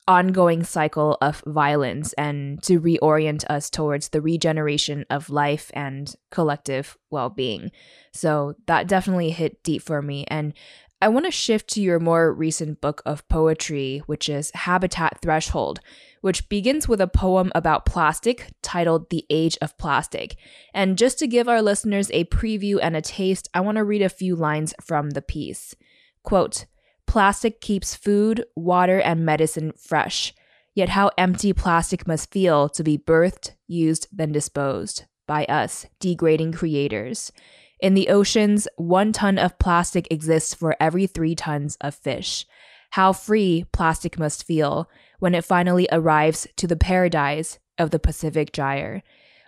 ongoing 0.07 0.63
cycle 0.63 1.17
of 1.19 1.41
violence 1.47 2.13
and 2.13 2.61
to 2.61 2.79
reorient 2.79 3.43
us 3.45 3.69
towards 3.69 4.09
the 4.09 4.21
regeneration 4.21 5.03
of 5.09 5.29
life 5.29 5.71
and 5.73 6.15
collective 6.29 6.97
well 7.09 7.29
being. 7.29 7.71
So 8.13 8.55
that 8.67 8.87
definitely 8.87 9.31
hit 9.31 9.63
deep 9.63 9.81
for 9.81 10.01
me. 10.01 10.25
And 10.27 10.53
I 11.01 11.09
want 11.09 11.25
to 11.25 11.31
shift 11.31 11.69
to 11.71 11.81
your 11.81 11.99
more 11.99 12.33
recent 12.33 12.81
book 12.81 13.01
of 13.05 13.27
poetry, 13.27 14.01
which 14.05 14.29
is 14.29 14.51
Habitat 14.53 15.19
Threshold, 15.21 15.79
which 16.21 16.47
begins 16.49 16.87
with 16.87 17.01
a 17.01 17.07
poem 17.07 17.51
about 17.53 17.85
plastic 17.85 18.51
titled 18.61 19.09
The 19.09 19.25
Age 19.29 19.57
of 19.61 19.77
Plastic. 19.77 20.37
And 20.73 20.97
just 20.97 21.19
to 21.19 21.27
give 21.27 21.49
our 21.49 21.61
listeners 21.61 22.09
a 22.11 22.25
preview 22.25 22.79
and 22.81 22.95
a 22.95 23.01
taste, 23.01 23.49
I 23.53 23.59
want 23.59 23.75
to 23.75 23.83
read 23.83 24.01
a 24.01 24.09
few 24.09 24.35
lines 24.35 24.73
from 24.81 25.11
the 25.11 25.21
piece. 25.21 25.75
Quote, 26.23 26.65
Plastic 27.07 27.61
keeps 27.61 27.95
food, 27.95 28.43
water, 28.55 28.99
and 28.99 29.25
medicine 29.25 29.71
fresh. 29.77 30.33
Yet, 30.73 30.89
how 30.89 31.11
empty 31.17 31.53
plastic 31.53 32.05
must 32.05 32.31
feel 32.31 32.67
to 32.69 32.83
be 32.83 32.97
birthed, 32.97 33.51
used, 33.67 34.07
then 34.11 34.31
disposed 34.31 35.05
by 35.27 35.45
us, 35.45 35.85
degrading 35.99 36.51
creators. 36.51 37.31
In 37.79 37.93
the 37.93 38.09
oceans, 38.09 38.67
one 38.77 39.11
ton 39.11 39.37
of 39.37 39.57
plastic 39.59 40.07
exists 40.11 40.53
for 40.53 40.75
every 40.79 41.07
three 41.07 41.35
tons 41.35 41.77
of 41.81 41.95
fish. 41.95 42.45
How 42.91 43.13
free 43.13 43.65
plastic 43.71 44.17
must 44.19 44.45
feel, 44.45 44.89
when 45.19 45.35
it 45.35 45.45
finally 45.45 45.87
arrives 45.91 46.47
to 46.57 46.67
the 46.67 46.75
paradise 46.75 47.59
of 47.77 47.91
the 47.91 47.99
Pacific 47.99 48.51
Gyre. 48.51 49.03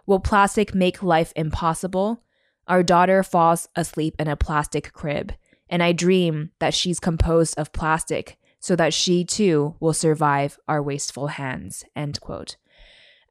Will 0.06 0.20
plastic 0.20 0.74
make 0.74 1.04
life 1.04 1.34
impossible? 1.36 2.24
Our 2.68 2.84
daughter 2.84 3.24
falls 3.24 3.70
asleep 3.76 4.16
in 4.20 4.28
a 4.28 4.36
plastic 4.36 4.92
crib, 4.92 5.34
and 5.70 5.84
I 5.84 5.92
dream 5.92 6.52
that 6.60 6.74
she's 6.74 7.00
composed 7.00 7.58
of 7.58 7.74
plastic 7.74 8.38
so 8.60 8.76
that 8.76 8.94
she 8.94 9.24
too 9.24 9.76
will 9.80 9.94
survive 9.94 10.60
our 10.68 10.82
wasteful 10.82 11.28
hands. 11.28 11.86
End 11.96 12.20
quote. 12.22 12.58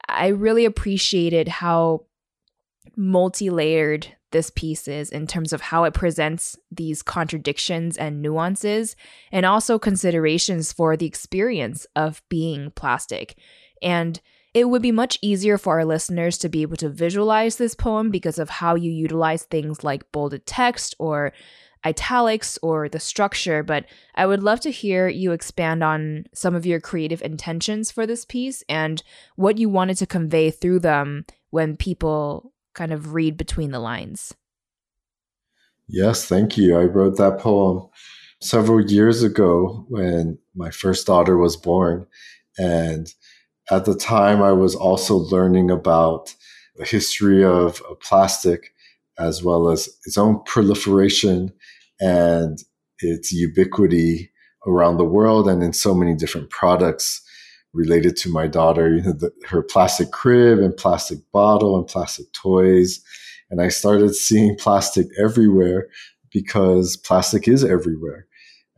I 0.08 0.28
really 0.28 0.64
appreciated 0.64 1.48
how 1.48 2.06
multi 2.96 3.50
layered 3.50 4.16
this 4.30 4.50
piece 4.50 4.86
is 4.88 5.10
in 5.10 5.26
terms 5.26 5.52
of 5.52 5.60
how 5.60 5.84
it 5.84 5.94
presents 5.94 6.58
these 6.70 7.02
contradictions 7.02 7.96
and 7.96 8.20
nuances, 8.20 8.96
and 9.32 9.46
also 9.46 9.78
considerations 9.78 10.72
for 10.72 10.96
the 10.96 11.06
experience 11.06 11.86
of 11.96 12.22
being 12.28 12.70
plastic. 12.72 13.36
And 13.82 14.20
it 14.52 14.68
would 14.68 14.82
be 14.82 14.92
much 14.92 15.18
easier 15.20 15.58
for 15.58 15.78
our 15.78 15.84
listeners 15.84 16.38
to 16.38 16.48
be 16.48 16.62
able 16.62 16.76
to 16.76 16.88
visualize 16.88 17.56
this 17.56 17.74
poem 17.74 18.10
because 18.10 18.38
of 18.38 18.48
how 18.48 18.74
you 18.74 18.90
utilize 18.90 19.42
things 19.44 19.84
like 19.84 20.10
bolded 20.12 20.46
text 20.46 20.94
or 20.98 21.32
italics 21.86 22.58
or 22.62 22.88
the 22.88 22.98
structure, 22.98 23.62
but 23.62 23.84
I 24.16 24.26
would 24.26 24.42
love 24.42 24.60
to 24.60 24.70
hear 24.70 25.06
you 25.08 25.30
expand 25.30 25.84
on 25.84 26.26
some 26.34 26.54
of 26.56 26.66
your 26.66 26.80
creative 26.80 27.22
intentions 27.22 27.92
for 27.92 28.06
this 28.06 28.24
piece 28.24 28.64
and 28.68 29.02
what 29.36 29.58
you 29.58 29.68
wanted 29.68 29.96
to 29.98 30.06
convey 30.06 30.50
through 30.50 30.80
them 30.80 31.24
when 31.50 31.76
people 31.76 32.52
kind 32.74 32.92
of 32.92 33.14
read 33.14 33.36
between 33.36 33.70
the 33.70 33.78
lines. 33.78 34.34
Yes, 35.86 36.26
thank 36.26 36.58
you. 36.58 36.76
I 36.76 36.84
wrote 36.84 37.16
that 37.18 37.38
poem 37.38 37.88
several 38.40 38.80
years 38.80 39.22
ago 39.22 39.86
when 39.88 40.38
my 40.56 40.70
first 40.70 41.06
daughter 41.06 41.36
was 41.38 41.56
born. 41.56 42.06
And 42.58 43.06
at 43.70 43.84
the 43.84 43.94
time, 43.94 44.42
I 44.42 44.52
was 44.52 44.74
also 44.74 45.14
learning 45.14 45.70
about 45.70 46.34
the 46.76 46.84
history 46.84 47.44
of, 47.44 47.80
plastic 48.00 48.72
as 49.18 49.42
well 49.42 49.70
as 49.70 49.88
its 50.04 50.18
own 50.18 50.42
proliferation 50.44 51.52
and 52.00 52.58
its 53.00 53.32
ubiquity 53.32 54.30
around 54.66 54.96
the 54.96 55.04
world 55.04 55.48
and 55.48 55.62
in 55.62 55.72
so 55.72 55.94
many 55.94 56.14
different 56.14 56.50
products 56.50 57.22
related 57.72 58.16
to 58.16 58.30
my 58.30 58.46
daughter, 58.46 58.96
you 58.96 59.02
know, 59.02 59.12
the, 59.12 59.30
her 59.46 59.62
plastic 59.62 60.10
crib 60.10 60.58
and 60.58 60.76
plastic 60.76 61.18
bottle 61.32 61.76
and 61.76 61.86
plastic 61.86 62.26
toys. 62.32 63.00
And 63.50 63.60
I 63.60 63.68
started 63.68 64.14
seeing 64.14 64.56
plastic 64.56 65.06
everywhere 65.20 65.88
because 66.32 66.96
plastic 66.96 67.46
is 67.46 67.64
everywhere. 67.64 68.26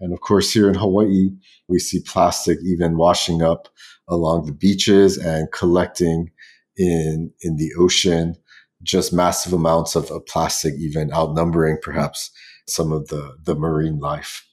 And 0.00 0.12
of 0.12 0.20
course, 0.20 0.52
here 0.52 0.68
in 0.68 0.74
Hawaii, 0.74 1.30
we 1.68 1.78
see 1.78 2.00
plastic 2.00 2.58
even 2.64 2.96
washing 2.96 3.42
up 3.42 3.68
along 4.08 4.46
the 4.46 4.52
beaches 4.52 5.16
and 5.16 5.50
collecting 5.52 6.30
in, 6.76 7.32
in 7.40 7.56
the 7.56 7.70
ocean, 7.78 8.36
just 8.82 9.12
massive 9.12 9.52
amounts 9.52 9.96
of, 9.96 10.10
of 10.10 10.24
plastic, 10.26 10.74
even 10.74 11.12
outnumbering 11.12 11.78
perhaps 11.82 12.30
some 12.70 12.92
of 12.92 13.08
the, 13.08 13.36
the 13.42 13.54
marine 13.54 13.98
life. 13.98 14.46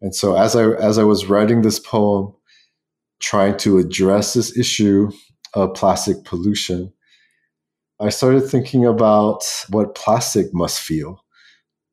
And 0.00 0.14
so 0.14 0.36
as 0.36 0.56
I, 0.56 0.70
as 0.72 0.98
I 0.98 1.04
was 1.04 1.26
writing 1.26 1.62
this 1.62 1.78
poem, 1.78 2.34
trying 3.20 3.56
to 3.58 3.78
address 3.78 4.34
this 4.34 4.56
issue 4.58 5.10
of 5.54 5.74
plastic 5.74 6.24
pollution, 6.24 6.92
I 8.00 8.08
started 8.08 8.42
thinking 8.42 8.84
about 8.84 9.44
what 9.68 9.94
plastic 9.94 10.52
must 10.52 10.80
feel. 10.80 11.24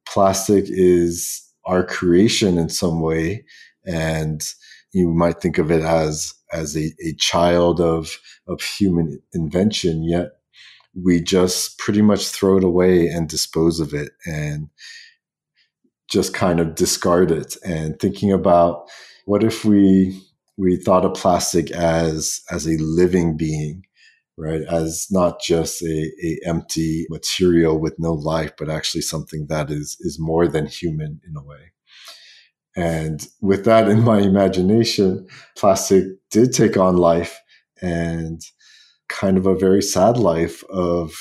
Plastic 0.07 0.65
is 0.67 1.43
our 1.65 1.85
creation 1.85 2.57
in 2.57 2.69
some 2.69 2.99
way, 2.99 3.45
and 3.85 4.41
you 4.91 5.07
might 5.09 5.39
think 5.39 5.59
of 5.59 5.69
it 5.69 5.83
as 5.83 6.33
as 6.51 6.75
a, 6.75 6.91
a 7.05 7.13
child 7.19 7.79
of 7.79 8.17
of 8.47 8.61
human 8.61 9.21
invention, 9.33 10.03
yet 10.03 10.31
we 10.95 11.21
just 11.21 11.77
pretty 11.77 12.01
much 12.01 12.27
throw 12.29 12.57
it 12.57 12.63
away 12.63 13.07
and 13.07 13.29
dispose 13.29 13.79
of 13.79 13.93
it 13.93 14.11
and 14.25 14.69
just 16.09 16.33
kind 16.33 16.59
of 16.59 16.75
discard 16.75 17.31
it 17.31 17.55
and 17.65 17.99
thinking 17.99 18.31
about 18.31 18.89
what 19.25 19.43
if 19.43 19.63
we 19.63 20.19
we 20.57 20.75
thought 20.75 21.05
of 21.05 21.13
plastic 21.13 21.71
as 21.71 22.41
as 22.51 22.67
a 22.67 22.77
living 22.79 23.37
being 23.37 23.83
right? 24.39 24.61
As 24.69 25.07
not 25.11 25.41
just 25.41 25.81
a, 25.81 26.11
a 26.23 26.39
empty 26.45 27.05
material 27.09 27.77
with 27.77 27.99
no 27.99 28.13
life 28.13 28.53
but 28.57 28.69
actually 28.69 29.01
something 29.01 29.47
that 29.47 29.69
is 29.69 29.97
is 29.99 30.17
more 30.19 30.47
than 30.47 30.65
human 30.65 31.19
in 31.27 31.35
a 31.35 31.43
way. 31.43 31.73
And 32.75 33.27
with 33.41 33.65
that 33.65 33.89
in 33.89 34.01
my 34.01 34.19
imagination 34.19 35.27
plastic 35.57 36.05
did 36.31 36.53
take 36.53 36.77
on 36.77 36.97
life 36.97 37.39
and 37.81 38.41
kind 39.09 39.37
of 39.37 39.45
a 39.45 39.55
very 39.55 39.81
sad 39.81 40.17
life 40.17 40.63
of 40.69 41.13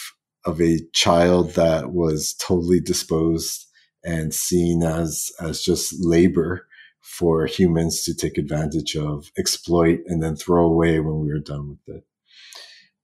of 0.45 0.61
a 0.61 0.79
child 0.95 1.55
that 1.55 1.93
was 1.93 2.35
totally 2.35 2.81
disposed 2.81 3.68
and 4.09 4.33
seen 4.33 4.83
as 4.83 5.31
as 5.39 5.61
just 5.61 5.95
labor 6.01 6.67
for 7.01 7.47
humans 7.47 8.03
to 8.05 8.15
take 8.15 8.39
advantage 8.39 8.97
of, 8.97 9.31
exploit, 9.39 10.01
and 10.07 10.23
then 10.23 10.35
throw 10.35 10.65
away 10.65 10.99
when 11.01 11.21
we 11.21 11.29
were 11.29 11.39
done 11.39 11.69
with 11.69 11.97
it. 11.97 12.05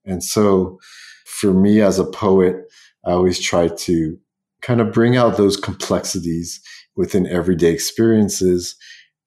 And 0.04 0.22
so 0.22 0.78
for 1.24 1.52
me 1.52 1.80
as 1.80 1.98
a 1.98 2.04
poet, 2.04 2.56
I 3.04 3.12
always 3.12 3.38
try 3.38 3.68
to 3.68 4.18
kind 4.62 4.80
of 4.80 4.92
bring 4.92 5.16
out 5.16 5.36
those 5.36 5.56
complexities 5.56 6.60
within 6.96 7.26
everyday 7.26 7.70
experiences 7.70 8.76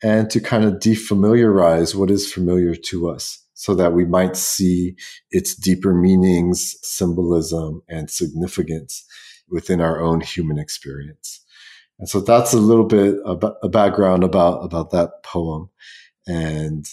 and 0.04 0.30
to 0.30 0.40
kind 0.40 0.63
of 0.63 0.76
defamiliarize 0.76 1.96
what 1.96 2.12
is 2.12 2.32
familiar 2.32 2.76
to 2.76 3.10
us 3.10 3.44
so 3.54 3.74
that 3.76 3.94
we 3.94 4.06
might 4.06 4.38
see 4.38 4.96
its 5.32 5.56
deeper 5.56 5.94
meanings, 5.94 6.76
symbolism, 6.82 7.82
and 7.90 8.10
significance 8.10 9.06
within 9.50 9.82
our 9.82 10.00
own 10.00 10.22
human 10.22 10.60
experience. 10.60 11.44
And 12.00 12.08
so 12.08 12.20
that's 12.20 12.54
a 12.54 12.60
little 12.60 12.86
bit 12.86 13.16
about 13.26 13.58
a 13.64 13.70
background 13.70 14.24
about, 14.24 14.64
about 14.64 14.92
that 14.92 15.24
poem 15.24 15.70
and 16.28 16.86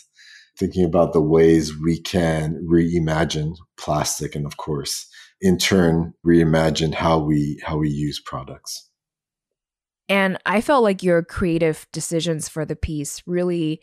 thinking 0.57 0.85
about 0.85 1.13
the 1.13 1.21
ways 1.21 1.77
we 1.77 2.01
can 2.01 2.67
reimagine 2.71 3.57
plastic 3.77 4.35
and 4.35 4.47
of 4.47 4.57
course 4.57 5.09
in 5.41 5.59
turn 5.59 6.15
reimagine 6.25 6.95
how 6.95 7.19
we 7.19 7.61
how 7.65 7.77
we 7.77 7.89
use 7.89 8.21
products. 8.21 8.89
And 10.09 10.39
I 10.47 10.61
felt 10.61 10.85
like 10.85 11.03
your 11.03 11.23
creative 11.23 11.87
decisions 11.93 12.49
for 12.49 12.65
the 12.65 12.77
piece 12.77 13.23
really 13.27 13.81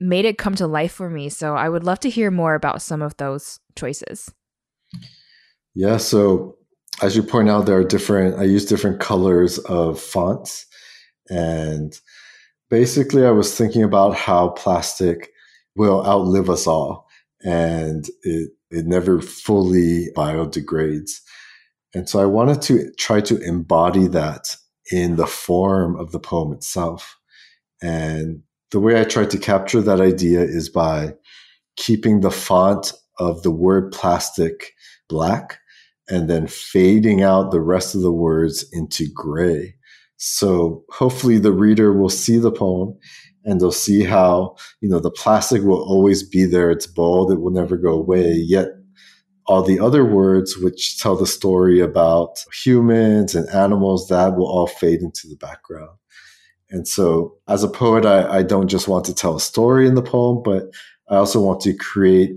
made 0.00 0.24
it 0.24 0.38
come 0.38 0.54
to 0.56 0.66
life 0.66 0.92
for 0.92 1.08
me. 1.08 1.28
So 1.28 1.56
I 1.56 1.68
would 1.68 1.84
love 1.84 2.00
to 2.00 2.10
hear 2.10 2.30
more 2.30 2.54
about 2.54 2.82
some 2.82 3.00
of 3.00 3.16
those 3.16 3.60
choices. 3.74 4.32
Yeah, 5.74 5.96
so 5.96 6.56
as 7.02 7.16
you 7.16 7.22
point 7.22 7.48
out, 7.48 7.66
there 7.66 7.78
are 7.78 7.84
different, 7.84 8.38
I 8.38 8.44
use 8.44 8.64
different 8.64 9.00
colors 9.00 9.58
of 9.60 10.00
fonts. 10.00 10.66
And 11.28 11.98
basically, 12.70 13.24
I 13.24 13.30
was 13.30 13.56
thinking 13.56 13.82
about 13.82 14.14
how 14.14 14.50
plastic 14.50 15.30
will 15.76 16.06
outlive 16.06 16.48
us 16.48 16.66
all 16.66 17.08
and 17.44 18.08
it, 18.22 18.50
it 18.70 18.86
never 18.86 19.20
fully 19.20 20.08
biodegrades. 20.16 21.20
And 21.94 22.08
so 22.08 22.20
I 22.20 22.26
wanted 22.26 22.62
to 22.62 22.90
try 22.92 23.20
to 23.22 23.38
embody 23.38 24.08
that 24.08 24.56
in 24.90 25.16
the 25.16 25.26
form 25.26 25.96
of 25.96 26.12
the 26.12 26.20
poem 26.20 26.52
itself. 26.52 27.16
And 27.82 28.42
the 28.70 28.80
way 28.80 29.00
I 29.00 29.04
tried 29.04 29.30
to 29.30 29.38
capture 29.38 29.80
that 29.82 30.00
idea 30.00 30.40
is 30.40 30.68
by 30.68 31.14
keeping 31.76 32.20
the 32.20 32.30
font 32.30 32.92
of 33.18 33.42
the 33.42 33.50
word 33.50 33.92
plastic 33.92 34.72
black 35.08 35.58
and 36.08 36.28
then 36.28 36.46
fading 36.46 37.22
out 37.22 37.50
the 37.50 37.60
rest 37.60 37.94
of 37.94 38.02
the 38.02 38.12
words 38.12 38.64
into 38.72 39.06
gray. 39.14 39.74
So 40.16 40.84
hopefully 40.90 41.38
the 41.38 41.52
reader 41.52 41.92
will 41.92 42.08
see 42.08 42.38
the 42.38 42.52
poem 42.52 42.96
and 43.44 43.60
they'll 43.60 43.72
see 43.72 44.02
how, 44.02 44.56
you 44.80 44.88
know, 44.88 45.00
the 45.00 45.10
plastic 45.10 45.62
will 45.62 45.82
always 45.82 46.22
be 46.22 46.44
there. 46.44 46.70
It's 46.70 46.86
bold. 46.86 47.30
It 47.30 47.40
will 47.40 47.50
never 47.50 47.76
go 47.76 47.92
away. 47.92 48.32
Yet 48.32 48.68
all 49.46 49.62
the 49.62 49.78
other 49.78 50.04
words, 50.04 50.56
which 50.56 50.98
tell 50.98 51.16
the 51.16 51.26
story 51.26 51.80
about 51.80 52.44
humans 52.64 53.34
and 53.34 53.48
animals, 53.50 54.08
that 54.08 54.36
will 54.36 54.46
all 54.46 54.66
fade 54.66 55.02
into 55.02 55.28
the 55.28 55.36
background. 55.36 55.90
And 56.70 56.88
so, 56.88 57.36
as 57.46 57.62
a 57.62 57.68
poet, 57.68 58.06
I, 58.06 58.38
I 58.38 58.42
don't 58.42 58.68
just 58.68 58.88
want 58.88 59.04
to 59.04 59.14
tell 59.14 59.36
a 59.36 59.40
story 59.40 59.86
in 59.86 59.94
the 59.94 60.02
poem, 60.02 60.42
but 60.42 60.70
I 61.10 61.16
also 61.16 61.40
want 61.40 61.60
to 61.62 61.76
create 61.76 62.30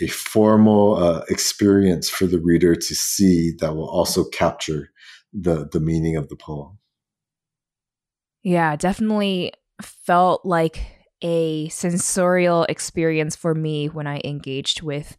a 0.00 0.06
formal 0.08 0.96
uh, 0.96 1.22
experience 1.28 2.08
for 2.08 2.26
the 2.26 2.40
reader 2.40 2.74
to 2.74 2.94
see 2.94 3.52
that 3.58 3.74
will 3.74 3.88
also 3.88 4.24
capture 4.24 4.90
the 5.32 5.68
the 5.70 5.80
meaning 5.80 6.16
of 6.16 6.28
the 6.28 6.36
poem. 6.36 6.78
Yeah, 8.42 8.76
definitely 8.76 9.52
felt 9.80 10.44
like 10.44 10.80
a 11.22 11.68
sensorial 11.70 12.64
experience 12.64 13.34
for 13.34 13.54
me 13.54 13.88
when 13.88 14.06
I 14.06 14.20
engaged 14.24 14.82
with 14.82 15.16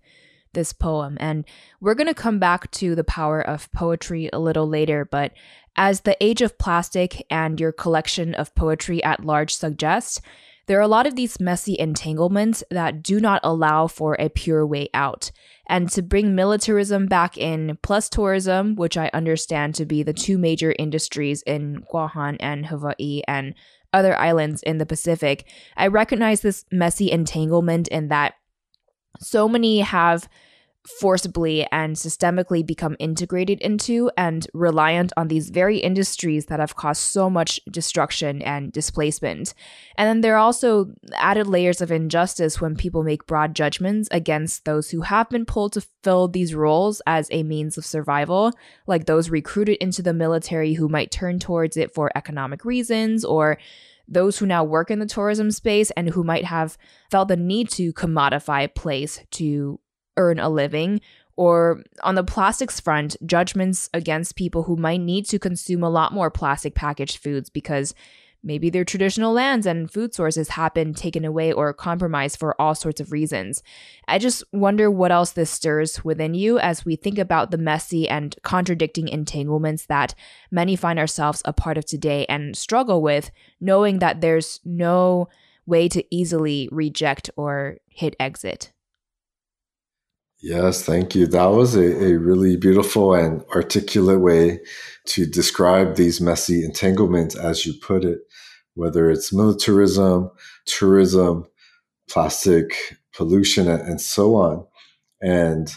this 0.53 0.71
poem. 0.71 1.17
And 1.19 1.45
we're 1.81 1.95
going 1.95 2.07
to 2.07 2.13
come 2.13 2.39
back 2.39 2.71
to 2.71 2.95
the 2.95 3.03
power 3.03 3.41
of 3.41 3.71
poetry 3.71 4.29
a 4.31 4.39
little 4.39 4.67
later, 4.67 5.03
but 5.03 5.33
as 5.75 6.01
the 6.01 6.15
age 6.23 6.41
of 6.41 6.57
plastic 6.57 7.25
and 7.29 7.59
your 7.59 7.71
collection 7.71 8.33
of 8.35 8.55
poetry 8.55 9.03
at 9.03 9.25
large 9.25 9.53
suggests, 9.53 10.21
there 10.67 10.77
are 10.79 10.81
a 10.81 10.87
lot 10.87 11.07
of 11.07 11.15
these 11.15 11.39
messy 11.39 11.77
entanglements 11.77 12.63
that 12.71 13.03
do 13.03 13.19
not 13.19 13.41
allow 13.43 13.87
for 13.87 14.15
a 14.19 14.29
pure 14.29 14.65
way 14.65 14.89
out. 14.93 15.31
And 15.67 15.89
to 15.91 16.01
bring 16.01 16.35
militarism 16.35 17.07
back 17.07 17.37
in, 17.37 17.77
plus 17.81 18.09
tourism, 18.09 18.75
which 18.75 18.97
I 18.97 19.09
understand 19.13 19.75
to 19.75 19.85
be 19.85 20.03
the 20.03 20.13
two 20.13 20.37
major 20.37 20.75
industries 20.77 21.41
in 21.43 21.83
Guahan 21.91 22.37
and 22.39 22.65
Hawaii 22.65 23.21
and 23.27 23.53
other 23.93 24.17
islands 24.17 24.61
in 24.63 24.77
the 24.77 24.85
Pacific, 24.85 25.47
I 25.77 25.87
recognize 25.87 26.41
this 26.41 26.65
messy 26.71 27.11
entanglement 27.11 27.87
in 27.87 28.09
that 28.09 28.33
so 29.19 29.47
many 29.47 29.79
have 29.79 30.27
forcibly 30.85 31.65
and 31.71 31.95
systemically 31.95 32.65
become 32.65 32.95
integrated 32.99 33.59
into 33.61 34.11
and 34.17 34.47
reliant 34.53 35.11
on 35.17 35.27
these 35.27 35.49
very 35.49 35.77
industries 35.77 36.45
that 36.45 36.59
have 36.59 36.75
caused 36.75 37.01
so 37.01 37.29
much 37.29 37.59
destruction 37.69 38.41
and 38.41 38.71
displacement. 38.71 39.53
And 39.97 40.07
then 40.07 40.21
there 40.21 40.35
are 40.35 40.39
also 40.39 40.91
added 41.15 41.47
layers 41.47 41.81
of 41.81 41.91
injustice 41.91 42.61
when 42.61 42.75
people 42.75 43.03
make 43.03 43.25
broad 43.25 43.55
judgments 43.55 44.07
against 44.11 44.65
those 44.65 44.91
who 44.91 45.01
have 45.01 45.29
been 45.29 45.45
pulled 45.45 45.73
to 45.73 45.85
fill 46.03 46.27
these 46.27 46.53
roles 46.53 47.01
as 47.07 47.27
a 47.31 47.43
means 47.43 47.77
of 47.77 47.85
survival, 47.85 48.51
like 48.85 49.05
those 49.05 49.29
recruited 49.29 49.77
into 49.77 50.01
the 50.01 50.13
military 50.13 50.73
who 50.73 50.87
might 50.87 51.11
turn 51.11 51.39
towards 51.39 51.77
it 51.77 51.93
for 51.93 52.11
economic 52.15 52.63
reasons 52.63 53.25
or 53.25 53.57
those 54.07 54.37
who 54.37 54.45
now 54.45 54.63
work 54.63 54.91
in 54.91 54.99
the 54.99 55.05
tourism 55.05 55.49
space 55.49 55.89
and 55.91 56.09
who 56.09 56.23
might 56.23 56.45
have 56.45 56.77
felt 57.09 57.27
the 57.27 57.35
need 57.35 57.69
to 57.69 57.91
commodify 57.93 58.73
place 58.73 59.23
to 59.31 59.79
earn 60.17 60.39
a 60.39 60.49
living, 60.49 61.01
or 61.35 61.83
on 62.03 62.15
the 62.15 62.23
plastics 62.23 62.79
front, 62.79 63.17
judgments 63.25 63.89
against 63.93 64.35
people 64.35 64.63
who 64.63 64.75
might 64.75 65.01
need 65.01 65.25
to 65.25 65.39
consume 65.39 65.83
a 65.83 65.89
lot 65.89 66.13
more 66.13 66.31
plastic 66.31 66.75
packaged 66.75 67.17
foods 67.17 67.49
because 67.49 67.93
maybe 68.45 68.69
their 68.69 68.85
traditional 68.85 69.33
lands 69.33 69.65
and 69.65 69.91
food 69.91 70.13
sources 70.13 70.49
have 70.49 70.73
been 70.73 70.93
taken 70.93 71.25
away 71.25 71.51
or 71.51 71.73
compromised 71.73 72.37
for 72.39 72.59
all 72.61 72.75
sorts 72.75 73.01
of 73.01 73.11
reasons. 73.11 73.63
I 74.07 74.19
just 74.19 74.43
wonder 74.53 74.89
what 74.89 75.11
else 75.11 75.31
this 75.31 75.49
stirs 75.49 76.05
within 76.05 76.35
you 76.35 76.59
as 76.59 76.85
we 76.85 76.95
think 76.95 77.17
about 77.17 77.51
the 77.51 77.57
messy 77.57 78.07
and 78.07 78.35
contradicting 78.43 79.07
entanglements 79.07 79.87
that 79.87 80.13
many 80.51 80.75
find 80.75 80.99
ourselves 80.99 81.41
a 81.43 81.53
part 81.53 81.77
of 81.77 81.85
today 81.85 82.25
and 82.29 82.55
struggle 82.55 83.01
with, 83.01 83.31
knowing 83.59 83.99
that 83.99 84.21
there's 84.21 84.61
no 84.63 85.27
way 85.65 85.89
to 85.89 86.05
easily 86.15 86.69
reject 86.71 87.31
or 87.35 87.77
hit 87.89 88.15
exit. 88.19 88.71
Yes, 90.47 90.83
thank 90.83 91.15
you. 91.15 91.25
That 91.25 91.47
was 91.47 91.75
a, 91.75 92.11
a 92.11 92.17
really 92.19 92.55
beautiful 92.55 93.15
and 93.15 93.43
articulate 93.55 94.19
way 94.19 94.59
to 95.05 95.25
describe 95.25 95.95
these 95.95 96.21
messy 96.21 96.63
entanglements, 96.63 97.35
as 97.35 97.65
you 97.65 97.73
put 97.81 98.05
it, 98.05 98.19
whether 98.75 99.09
it's 99.09 99.33
militarism, 99.33 100.29
tourism, 100.67 101.47
plastic 102.07 102.75
pollution, 103.15 103.67
and 103.67 103.99
so 103.99 104.35
on. 104.35 104.67
And, 105.19 105.75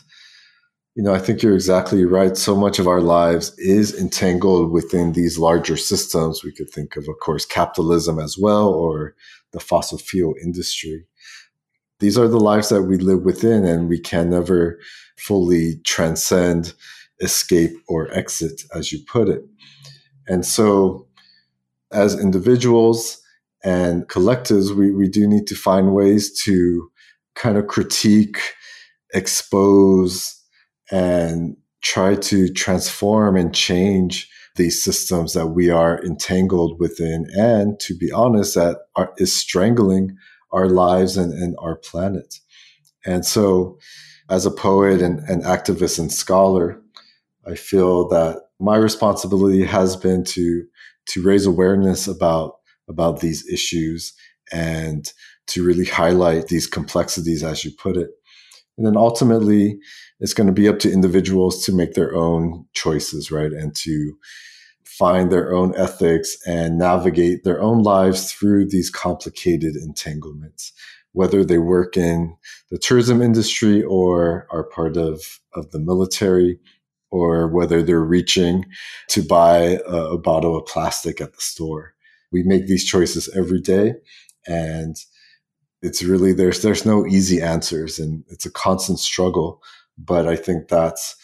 you 0.94 1.02
know, 1.02 1.14
I 1.14 1.18
think 1.18 1.42
you're 1.42 1.54
exactly 1.54 2.04
right. 2.04 2.36
So 2.36 2.54
much 2.54 2.78
of 2.78 2.86
our 2.86 3.00
lives 3.00 3.58
is 3.58 3.98
entangled 3.98 4.70
within 4.70 5.14
these 5.14 5.38
larger 5.38 5.78
systems. 5.78 6.44
We 6.44 6.52
could 6.52 6.68
think 6.68 6.94
of, 6.96 7.08
of 7.08 7.18
course, 7.22 7.46
capitalism 7.46 8.18
as 8.18 8.36
well, 8.36 8.68
or 8.68 9.14
the 9.54 9.60
fossil 9.60 9.96
fuel 9.96 10.34
industry 10.44 11.06
these 12.00 12.16
are 12.16 12.28
the 12.28 12.40
lives 12.40 12.68
that 12.68 12.82
we 12.82 12.96
live 12.96 13.22
within 13.22 13.64
and 13.64 13.88
we 13.88 13.98
can 13.98 14.30
never 14.30 14.78
fully 15.16 15.80
transcend 15.84 16.74
escape 17.20 17.72
or 17.88 18.12
exit 18.12 18.62
as 18.74 18.92
you 18.92 19.00
put 19.06 19.28
it. 19.28 19.42
And 20.28 20.46
so 20.46 21.06
as 21.90 22.18
individuals 22.18 23.20
and 23.64 24.06
collectives 24.08 24.70
we, 24.70 24.92
we 24.92 25.08
do 25.08 25.26
need 25.26 25.46
to 25.48 25.56
find 25.56 25.94
ways 25.94 26.40
to 26.42 26.90
kind 27.34 27.56
of 27.56 27.66
critique 27.66 28.38
expose 29.14 30.40
and 30.90 31.56
try 31.82 32.14
to 32.14 32.52
transform 32.52 33.36
and 33.36 33.54
change 33.54 34.30
these 34.56 34.82
systems 34.82 35.32
that 35.32 35.48
we 35.48 35.70
are 35.70 36.04
entangled 36.04 36.78
within 36.78 37.26
and 37.36 37.78
to 37.80 37.96
be 37.96 38.10
honest 38.12 38.54
that 38.54 38.76
are, 38.96 39.12
is 39.16 39.34
strangling 39.34 40.16
our 40.52 40.68
lives 40.68 41.16
and, 41.16 41.32
and 41.32 41.56
our 41.58 41.76
planet. 41.76 42.36
And 43.04 43.24
so, 43.24 43.78
as 44.30 44.44
a 44.44 44.50
poet 44.50 45.00
and, 45.00 45.20
and 45.20 45.42
activist 45.42 45.98
and 45.98 46.12
scholar, 46.12 46.80
I 47.46 47.54
feel 47.54 48.08
that 48.08 48.42
my 48.60 48.76
responsibility 48.76 49.64
has 49.64 49.96
been 49.96 50.24
to 50.24 50.64
to 51.06 51.22
raise 51.22 51.46
awareness 51.46 52.06
about 52.06 52.56
about 52.88 53.20
these 53.20 53.46
issues 53.48 54.12
and 54.52 55.12
to 55.46 55.64
really 55.64 55.86
highlight 55.86 56.48
these 56.48 56.66
complexities, 56.66 57.42
as 57.42 57.64
you 57.64 57.70
put 57.70 57.96
it. 57.96 58.10
And 58.76 58.86
then 58.86 58.96
ultimately, 58.96 59.78
it's 60.20 60.34
going 60.34 60.46
to 60.46 60.52
be 60.52 60.68
up 60.68 60.78
to 60.80 60.92
individuals 60.92 61.64
to 61.64 61.72
make 61.72 61.94
their 61.94 62.14
own 62.14 62.66
choices, 62.74 63.30
right? 63.30 63.52
And 63.52 63.74
to 63.76 64.14
find 64.98 65.30
their 65.30 65.54
own 65.54 65.74
ethics 65.76 66.36
and 66.46 66.78
navigate 66.78 67.44
their 67.44 67.60
own 67.60 67.82
lives 67.82 68.32
through 68.32 68.66
these 68.66 68.90
complicated 68.90 69.76
entanglements, 69.76 70.72
whether 71.12 71.44
they 71.44 71.58
work 71.58 71.96
in 71.96 72.36
the 72.70 72.78
tourism 72.78 73.20
industry 73.20 73.82
or 73.82 74.46
are 74.50 74.64
part 74.64 74.96
of, 74.96 75.40
of 75.54 75.70
the 75.70 75.78
military, 75.78 76.58
or 77.10 77.48
whether 77.48 77.82
they're 77.82 78.00
reaching 78.00 78.64
to 79.08 79.22
buy 79.22 79.78
a, 79.86 80.12
a 80.12 80.18
bottle 80.18 80.56
of 80.56 80.66
plastic 80.66 81.20
at 81.20 81.32
the 81.32 81.40
store. 81.40 81.94
We 82.32 82.42
make 82.42 82.66
these 82.66 82.84
choices 82.84 83.28
every 83.34 83.60
day 83.60 83.94
and 84.46 84.96
it's 85.82 86.02
really 86.02 86.32
there's 86.32 86.62
there's 86.62 86.84
no 86.84 87.06
easy 87.06 87.40
answers 87.40 87.98
and 87.98 88.24
it's 88.28 88.46
a 88.46 88.50
constant 88.50 88.98
struggle 88.98 89.62
but 89.96 90.26
i 90.26 90.34
think 90.34 90.68
that's 90.68 91.16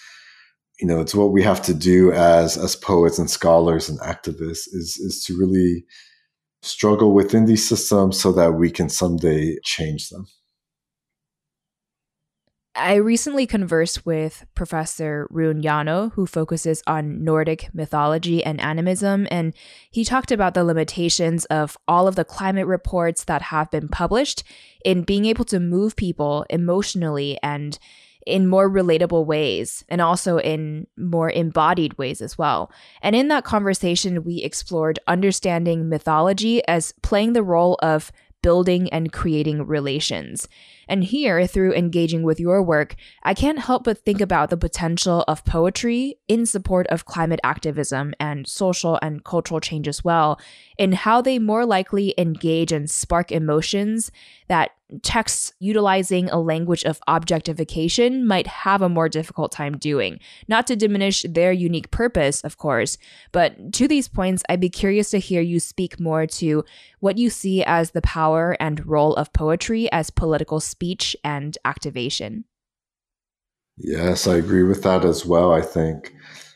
you 0.80 0.86
know 0.86 1.00
it's 1.00 1.14
what 1.14 1.32
we 1.32 1.42
have 1.42 1.62
to 1.62 1.74
do 1.74 2.12
as 2.12 2.56
as 2.56 2.76
poets 2.76 3.18
and 3.18 3.30
scholars 3.30 3.88
and 3.88 4.00
activists 4.00 4.66
is 4.72 4.98
is 4.98 5.24
to 5.24 5.38
really 5.38 5.84
struggle 6.62 7.12
within 7.12 7.44
these 7.44 7.66
systems 7.66 8.18
so 8.18 8.32
that 8.32 8.54
we 8.54 8.70
can 8.70 8.88
someday 8.88 9.56
change 9.64 10.08
them. 10.08 10.26
I 12.76 12.94
recently 12.94 13.46
conversed 13.46 14.04
with 14.04 14.44
Professor 14.56 15.28
Rune 15.30 15.62
Hjarnø, 15.62 16.12
who 16.14 16.26
focuses 16.26 16.82
on 16.88 17.22
Nordic 17.22 17.72
mythology 17.72 18.42
and 18.42 18.60
animism, 18.60 19.28
and 19.30 19.54
he 19.92 20.04
talked 20.04 20.32
about 20.32 20.54
the 20.54 20.64
limitations 20.64 21.44
of 21.44 21.76
all 21.86 22.08
of 22.08 22.16
the 22.16 22.24
climate 22.24 22.66
reports 22.66 23.24
that 23.24 23.42
have 23.42 23.70
been 23.70 23.88
published 23.88 24.42
in 24.84 25.04
being 25.04 25.24
able 25.26 25.44
to 25.44 25.60
move 25.60 25.94
people 25.94 26.44
emotionally 26.50 27.38
and 27.44 27.78
in 28.26 28.48
more 28.48 28.70
relatable 28.70 29.26
ways 29.26 29.84
and 29.88 30.00
also 30.00 30.38
in 30.38 30.86
more 30.96 31.30
embodied 31.30 31.96
ways 31.98 32.20
as 32.20 32.38
well. 32.38 32.70
And 33.02 33.14
in 33.14 33.28
that 33.28 33.44
conversation, 33.44 34.24
we 34.24 34.42
explored 34.42 34.98
understanding 35.06 35.88
mythology 35.88 36.66
as 36.66 36.92
playing 37.02 37.32
the 37.32 37.42
role 37.42 37.78
of 37.82 38.12
building 38.42 38.90
and 38.90 39.12
creating 39.12 39.66
relations. 39.66 40.48
And 40.88 41.04
here, 41.04 41.46
through 41.46 41.74
engaging 41.74 42.22
with 42.22 42.40
your 42.40 42.62
work, 42.62 42.96
I 43.22 43.34
can't 43.34 43.58
help 43.58 43.84
but 43.84 43.98
think 43.98 44.20
about 44.20 44.50
the 44.50 44.56
potential 44.56 45.24
of 45.26 45.44
poetry 45.44 46.18
in 46.28 46.46
support 46.46 46.86
of 46.88 47.04
climate 47.04 47.40
activism 47.42 48.14
and 48.20 48.46
social 48.46 48.98
and 49.02 49.24
cultural 49.24 49.60
change 49.60 49.88
as 49.88 50.04
well, 50.04 50.40
in 50.78 50.92
how 50.92 51.20
they 51.20 51.38
more 51.38 51.66
likely 51.66 52.14
engage 52.18 52.72
and 52.72 52.90
spark 52.90 53.30
emotions 53.32 54.10
that 54.48 54.72
texts 55.02 55.52
utilizing 55.58 56.28
a 56.30 56.38
language 56.38 56.84
of 56.84 57.00
objectification 57.08 58.26
might 58.26 58.46
have 58.46 58.82
a 58.82 58.88
more 58.88 59.08
difficult 59.08 59.50
time 59.50 59.78
doing. 59.78 60.20
Not 60.46 60.66
to 60.66 60.76
diminish 60.76 61.24
their 61.28 61.52
unique 61.52 61.90
purpose, 61.90 62.42
of 62.42 62.58
course, 62.58 62.98
but 63.32 63.72
to 63.74 63.88
these 63.88 64.08
points, 64.08 64.42
I'd 64.48 64.60
be 64.60 64.68
curious 64.68 65.10
to 65.10 65.18
hear 65.18 65.40
you 65.40 65.58
speak 65.58 65.98
more 65.98 66.26
to 66.26 66.64
what 67.00 67.18
you 67.18 67.30
see 67.30 67.64
as 67.64 67.90
the 67.90 68.02
power 68.02 68.56
and 68.60 68.86
role 68.86 69.14
of 69.16 69.32
poetry 69.32 69.90
as 69.90 70.10
political 70.10 70.60
speech 70.74 71.16
and 71.22 71.56
activation. 71.64 72.44
Yes, 73.76 74.26
I 74.26 74.34
agree 74.36 74.64
with 74.64 74.82
that 74.82 75.04
as 75.04 75.24
well. 75.24 75.52
I 75.52 75.62
think 75.62 76.12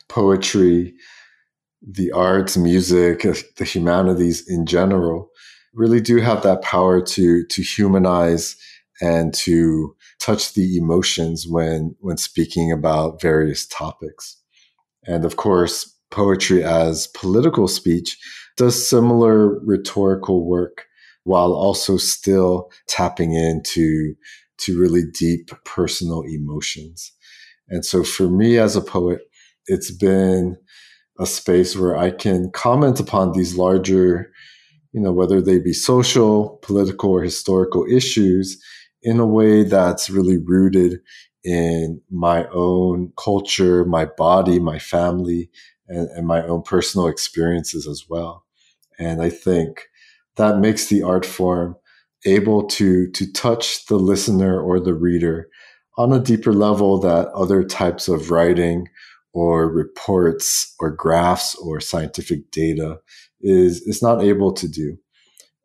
poetry, 0.08 0.94
the 1.80 2.10
arts, 2.10 2.56
music, 2.56 3.24
uh, 3.24 3.34
the 3.58 3.64
humanities 3.64 4.48
in 4.48 4.66
general 4.66 5.30
really 5.72 6.00
do 6.00 6.16
have 6.18 6.42
that 6.42 6.62
power 6.62 7.00
to 7.00 7.44
to 7.44 7.62
humanize 7.62 8.56
and 9.00 9.32
to 9.34 9.94
touch 10.18 10.54
the 10.54 10.76
emotions 10.76 11.46
when 11.46 11.94
when 12.00 12.16
speaking 12.16 12.72
about 12.72 13.22
various 13.22 13.66
topics. 13.68 14.36
And 15.06 15.24
of 15.24 15.36
course, 15.36 15.94
poetry 16.10 16.64
as 16.64 17.06
political 17.08 17.68
speech 17.68 18.18
does 18.56 18.88
similar 18.88 19.60
rhetorical 19.60 20.44
work 20.44 20.87
while 21.28 21.52
also 21.52 21.96
still 21.96 22.70
tapping 22.88 23.34
into 23.34 24.14
to 24.58 24.80
really 24.80 25.02
deep 25.12 25.50
personal 25.64 26.22
emotions. 26.22 27.12
And 27.68 27.84
so 27.84 28.02
for 28.02 28.28
me 28.28 28.58
as 28.58 28.76
a 28.76 28.80
poet, 28.80 29.20
it's 29.66 29.90
been 29.90 30.56
a 31.20 31.26
space 31.26 31.76
where 31.76 31.96
I 31.96 32.10
can 32.10 32.50
comment 32.50 32.98
upon 32.98 33.32
these 33.32 33.56
larger 33.56 34.32
you 34.92 35.00
know, 35.00 35.12
whether 35.12 35.40
they 35.40 35.58
be 35.58 35.72
social, 35.72 36.58
political, 36.62 37.10
or 37.10 37.22
historical 37.22 37.84
issues 37.90 38.60
in 39.02 39.20
a 39.20 39.26
way 39.26 39.62
that's 39.62 40.10
really 40.10 40.38
rooted 40.38 41.00
in 41.44 42.00
my 42.10 42.46
own 42.48 43.12
culture, 43.16 43.84
my 43.84 44.06
body, 44.06 44.58
my 44.58 44.78
family, 44.78 45.50
and, 45.88 46.08
and 46.10 46.26
my 46.26 46.42
own 46.42 46.62
personal 46.62 47.06
experiences 47.06 47.86
as 47.86 48.04
well. 48.08 48.44
And 48.98 49.22
I 49.22 49.30
think 49.30 49.82
that 50.38 50.58
makes 50.58 50.86
the 50.86 51.02
art 51.02 51.26
form 51.26 51.76
able 52.24 52.66
to 52.66 53.10
to 53.12 53.30
touch 53.32 53.86
the 53.86 53.96
listener 53.96 54.60
or 54.60 54.80
the 54.80 54.94
reader 54.94 55.48
on 55.96 56.12
a 56.12 56.20
deeper 56.20 56.52
level 56.52 56.98
that 56.98 57.28
other 57.28 57.62
types 57.62 58.08
of 58.08 58.30
writing 58.30 58.88
or 59.34 59.68
reports 59.68 60.74
or 60.80 60.90
graphs 60.90 61.54
or 61.56 61.80
scientific 61.80 62.50
data 62.50 62.98
is 63.40 63.82
is 63.82 64.02
not 64.02 64.22
able 64.22 64.52
to 64.52 64.68
do. 64.68 64.96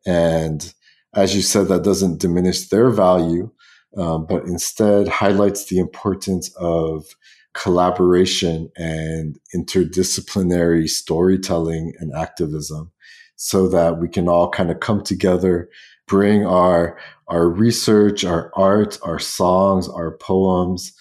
And 0.06 0.74
as 1.14 1.34
you 1.34 1.42
said, 1.42 1.68
that 1.68 1.84
doesn't 1.84 2.20
diminish 2.20 2.68
their 2.68 2.90
value, 2.90 3.50
um, 3.96 4.26
but 4.26 4.44
instead 4.44 5.08
highlights 5.08 5.66
the 5.66 5.78
importance 5.78 6.54
of 6.56 7.06
collaboration 7.54 8.68
and 8.76 9.38
interdisciplinary 9.54 10.88
storytelling 10.88 11.94
and 12.00 12.12
activism 12.12 12.90
so 13.36 13.68
that 13.68 13.98
we 13.98 14.08
can 14.08 14.28
all 14.28 14.48
kind 14.48 14.70
of 14.70 14.80
come 14.80 15.02
together 15.02 15.68
bring 16.06 16.44
our 16.44 16.98
our 17.28 17.48
research 17.48 18.24
our 18.24 18.52
art 18.54 18.98
our 19.02 19.18
songs 19.18 19.88
our 19.88 20.16
poems 20.18 20.92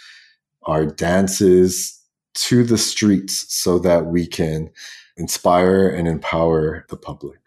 our 0.65 0.85
dances 0.85 2.01
to 2.33 2.63
the 2.63 2.77
streets 2.77 3.53
so 3.53 3.79
that 3.79 4.05
we 4.05 4.25
can 4.25 4.69
inspire 5.17 5.87
and 5.87 6.07
empower 6.07 6.85
the 6.89 6.97
public. 6.97 7.39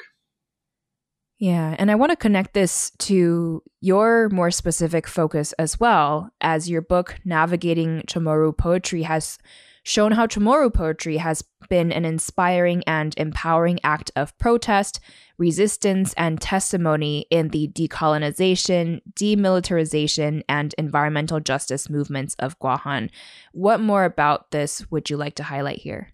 Yeah, 1.38 1.77
and 1.79 1.90
I 1.90 1.96
want 1.96 2.11
to 2.11 2.16
connect 2.16 2.55
this 2.55 2.92
to 3.01 3.62
your 3.81 4.31
more 4.31 4.51
specific 4.51 5.07
focus 5.07 5.53
as 5.55 5.79
well, 5.79 6.31
as 6.40 6.70
your 6.70 6.81
book, 6.81 7.16
Navigating 7.27 8.03
Chamorro 8.07 8.57
Poetry, 8.57 9.03
has 9.03 9.38
shown 9.87 10.11
how 10.11 10.27
Chamorro 10.27 10.72
poetry 10.72 11.18
has 11.18 11.44
been 11.68 11.92
an 11.92 12.05
inspiring 12.05 12.83
and 12.88 13.14
empowering 13.16 13.79
act 13.85 14.11
of 14.16 14.37
protest, 14.37 14.99
resistance, 15.38 16.12
and 16.16 16.40
testimony 16.40 17.25
in 17.31 17.51
the 17.51 17.68
decolonization, 17.68 19.01
demilitarization, 19.14 20.42
and 20.49 20.75
environmental 20.77 21.38
justice 21.38 21.88
movements 21.88 22.35
of 22.40 22.59
Guahan. 22.59 23.11
What 23.53 23.81
more 23.81 24.05
about 24.05 24.51
this 24.51 24.85
would 24.90 25.09
you 25.09 25.16
like 25.16 25.37
to 25.37 25.44
highlight 25.44 25.79
here? 25.79 26.09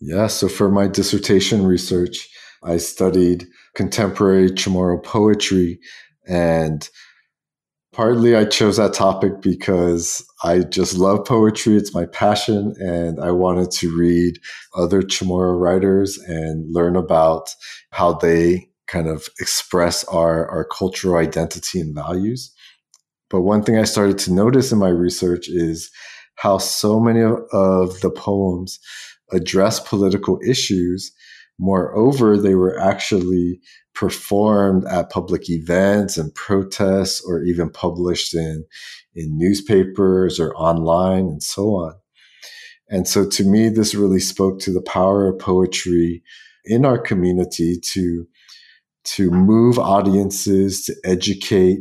Yeah, 0.00 0.26
so 0.26 0.48
for 0.48 0.70
my 0.70 0.88
dissertation 0.88 1.66
research, 1.66 2.26
I 2.64 2.78
studied 2.78 3.46
contemporary 3.74 4.48
Chamorro 4.48 5.02
poetry. 5.02 5.78
And 6.26 6.88
partly 7.96 8.36
I 8.36 8.44
chose 8.44 8.76
that 8.76 8.92
topic 8.92 9.40
because 9.40 10.22
I 10.44 10.58
just 10.60 10.98
love 10.98 11.24
poetry. 11.24 11.78
It's 11.78 11.94
my 11.94 12.04
passion. 12.04 12.74
And 12.78 13.18
I 13.18 13.30
wanted 13.30 13.70
to 13.70 13.96
read 13.96 14.38
other 14.76 15.00
Chamorro 15.00 15.58
writers 15.58 16.18
and 16.18 16.70
learn 16.70 16.94
about 16.94 17.54
how 17.92 18.12
they 18.12 18.68
kind 18.86 19.08
of 19.08 19.30
express 19.40 20.04
our, 20.04 20.46
our 20.48 20.66
cultural 20.66 21.16
identity 21.16 21.80
and 21.80 21.94
values. 21.94 22.52
But 23.30 23.40
one 23.40 23.62
thing 23.62 23.78
I 23.78 23.84
started 23.84 24.18
to 24.18 24.32
notice 24.32 24.72
in 24.72 24.78
my 24.78 24.90
research 24.90 25.48
is 25.48 25.90
how 26.34 26.58
so 26.58 27.00
many 27.00 27.22
of, 27.22 27.38
of 27.50 27.98
the 28.02 28.10
poems 28.10 28.78
address 29.32 29.80
political 29.80 30.38
issues. 30.46 31.12
Moreover, 31.58 32.36
they 32.36 32.54
were 32.54 32.78
actually 32.78 33.60
performed 33.94 34.84
at 34.86 35.10
public 35.10 35.48
events 35.48 36.18
and 36.18 36.34
protests 36.34 37.22
or 37.26 37.42
even 37.42 37.70
published 37.70 38.34
in, 38.34 38.64
in 39.14 39.38
newspapers 39.38 40.38
or 40.38 40.54
online 40.54 41.26
and 41.26 41.42
so 41.42 41.74
on. 41.76 41.94
And 42.88 43.08
so 43.08 43.28
to 43.30 43.44
me, 43.44 43.68
this 43.70 43.94
really 43.94 44.20
spoke 44.20 44.60
to 44.60 44.72
the 44.72 44.82
power 44.82 45.26
of 45.28 45.38
poetry 45.38 46.22
in 46.66 46.84
our 46.84 46.98
community 46.98 47.80
to, 47.80 48.26
to 49.04 49.30
move 49.30 49.78
audiences, 49.78 50.84
to 50.84 50.94
educate, 51.04 51.78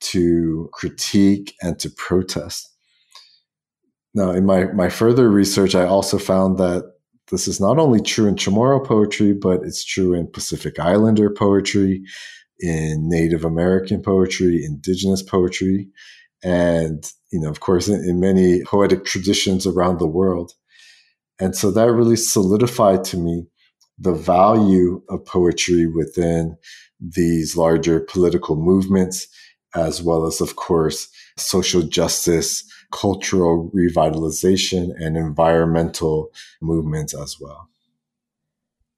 to 0.00 0.70
critique, 0.72 1.54
and 1.62 1.78
to 1.80 1.90
protest. 1.90 2.72
Now, 4.14 4.30
in 4.30 4.46
my, 4.46 4.66
my 4.66 4.88
further 4.88 5.28
research, 5.28 5.74
I 5.74 5.84
also 5.84 6.16
found 6.16 6.58
that 6.58 6.84
this 7.30 7.48
is 7.48 7.60
not 7.60 7.78
only 7.78 8.00
true 8.00 8.26
in 8.26 8.36
Chamorro 8.36 8.84
poetry, 8.84 9.32
but 9.32 9.62
it's 9.62 9.84
true 9.84 10.14
in 10.14 10.30
Pacific 10.30 10.78
Islander 10.78 11.30
poetry, 11.30 12.02
in 12.60 13.08
Native 13.08 13.44
American 13.44 14.02
poetry, 14.02 14.64
indigenous 14.64 15.22
poetry, 15.22 15.88
and, 16.42 17.10
you 17.32 17.40
know, 17.40 17.50
of 17.50 17.60
course, 17.60 17.88
in, 17.88 18.00
in 18.08 18.20
many 18.20 18.62
poetic 18.64 19.04
traditions 19.04 19.66
around 19.66 19.98
the 19.98 20.06
world. 20.06 20.52
And 21.38 21.54
so 21.54 21.70
that 21.70 21.92
really 21.92 22.16
solidified 22.16 23.04
to 23.04 23.16
me 23.18 23.46
the 23.98 24.14
value 24.14 25.02
of 25.08 25.24
poetry 25.24 25.86
within 25.86 26.56
these 27.00 27.56
larger 27.56 28.00
political 28.00 28.56
movements, 28.56 29.26
as 29.74 30.02
well 30.02 30.26
as, 30.26 30.40
of 30.40 30.56
course, 30.56 31.08
social 31.36 31.82
justice 31.82 32.62
cultural 32.90 33.70
revitalization 33.74 34.90
and 34.98 35.16
environmental 35.16 36.30
movements 36.60 37.14
as 37.14 37.36
well. 37.40 37.68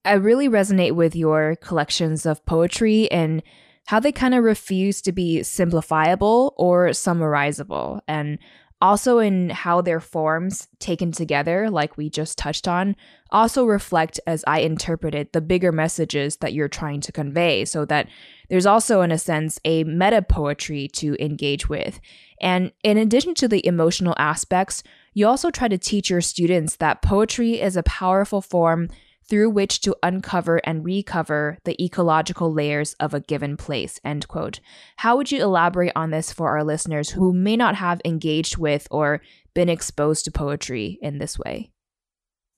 I 0.04 0.14
really 0.14 0.48
resonate 0.48 0.92
with 0.92 1.14
your 1.14 1.56
collections 1.56 2.24
of 2.24 2.44
poetry 2.46 3.10
and 3.10 3.42
how 3.86 4.00
they 4.00 4.12
kind 4.12 4.34
of 4.34 4.44
refuse 4.44 5.00
to 5.02 5.12
be 5.12 5.40
simplifiable 5.40 6.52
or 6.56 6.88
summarizable. 6.88 8.00
And 8.06 8.38
also 8.80 9.18
in 9.18 9.50
how 9.50 9.80
their 9.80 10.00
forms 10.00 10.68
taken 10.78 11.10
together, 11.10 11.68
like 11.68 11.96
we 11.96 12.08
just 12.08 12.38
touched 12.38 12.68
on, 12.68 12.94
also 13.30 13.64
reflect, 13.64 14.20
as 14.26 14.44
I 14.46 14.60
interpreted, 14.60 15.32
the 15.32 15.40
bigger 15.40 15.72
messages 15.72 16.36
that 16.36 16.52
you're 16.52 16.68
trying 16.68 17.00
to 17.02 17.12
convey, 17.12 17.64
so 17.64 17.84
that 17.86 18.08
there's 18.48 18.66
also, 18.66 19.00
in 19.02 19.10
a 19.10 19.18
sense, 19.18 19.58
a 19.64 19.84
meta 19.84 20.22
poetry 20.22 20.88
to 20.94 21.16
engage 21.22 21.68
with. 21.68 22.00
And 22.40 22.72
in 22.84 22.96
addition 22.96 23.34
to 23.34 23.48
the 23.48 23.66
emotional 23.66 24.14
aspects, 24.16 24.82
you 25.12 25.26
also 25.26 25.50
try 25.50 25.68
to 25.68 25.78
teach 25.78 26.08
your 26.08 26.20
students 26.20 26.76
that 26.76 27.02
poetry 27.02 27.60
is 27.60 27.76
a 27.76 27.82
powerful 27.82 28.40
form 28.40 28.88
through 29.28 29.50
which 29.50 29.80
to 29.80 29.96
uncover 30.02 30.56
and 30.64 30.84
recover 30.84 31.58
the 31.64 31.82
ecological 31.82 32.52
layers 32.52 32.94
of 32.94 33.14
a 33.14 33.20
given 33.20 33.56
place 33.56 34.00
end 34.04 34.26
quote 34.28 34.60
how 34.96 35.16
would 35.16 35.30
you 35.30 35.42
elaborate 35.42 35.92
on 35.94 36.10
this 36.10 36.32
for 36.32 36.48
our 36.48 36.64
listeners 36.64 37.10
who 37.10 37.32
may 37.32 37.56
not 37.56 37.74
have 37.74 38.00
engaged 38.04 38.56
with 38.56 38.86
or 38.90 39.20
been 39.54 39.68
exposed 39.68 40.24
to 40.24 40.30
poetry 40.30 40.98
in 41.02 41.18
this 41.18 41.38
way 41.38 41.70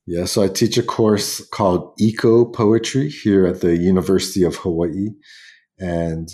yeah 0.07 0.25
so 0.25 0.43
i 0.43 0.49
teach 0.49 0.77
a 0.79 0.83
course 0.83 1.47
called 1.49 1.93
eco 1.99 2.45
poetry 2.45 3.09
here 3.09 3.47
at 3.47 3.61
the 3.61 3.77
university 3.77 4.45
of 4.45 4.57
hawaii 4.57 5.09
and 5.79 6.29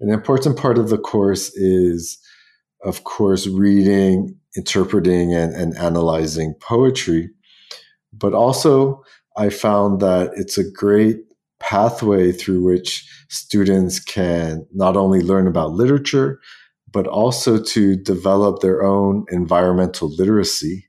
An 0.00 0.10
important 0.10 0.56
part 0.56 0.78
of 0.78 0.90
the 0.90 0.98
course 0.98 1.54
is, 1.56 2.18
of 2.84 3.04
course, 3.04 3.46
reading, 3.46 4.36
interpreting, 4.56 5.34
and, 5.34 5.52
and 5.54 5.76
analyzing 5.76 6.54
poetry. 6.60 7.30
But 8.12 8.32
also, 8.32 9.02
I 9.38 9.50
found 9.50 10.00
that 10.00 10.32
it's 10.34 10.58
a 10.58 10.68
great 10.68 11.18
pathway 11.60 12.32
through 12.32 12.62
which 12.64 13.08
students 13.28 14.00
can 14.00 14.66
not 14.74 14.96
only 14.96 15.20
learn 15.20 15.46
about 15.46 15.72
literature, 15.72 16.40
but 16.92 17.06
also 17.06 17.62
to 17.62 17.96
develop 17.96 18.60
their 18.60 18.82
own 18.82 19.24
environmental 19.30 20.14
literacy. 20.16 20.86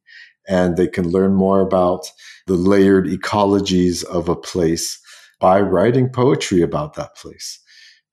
And 0.48 0.78
they 0.78 0.88
can 0.88 1.10
learn 1.10 1.36
more 1.36 1.60
about 1.60 2.12
the 2.48 2.56
layered 2.56 3.06
ecologies 3.06 4.04
of 4.06 4.30
a 4.30 4.36
place 4.36 5.00
by 5.40 5.62
writing 5.62 6.10
poetry 6.10 6.62
about 6.62 6.96
that 6.96 7.16
place. 7.16 7.60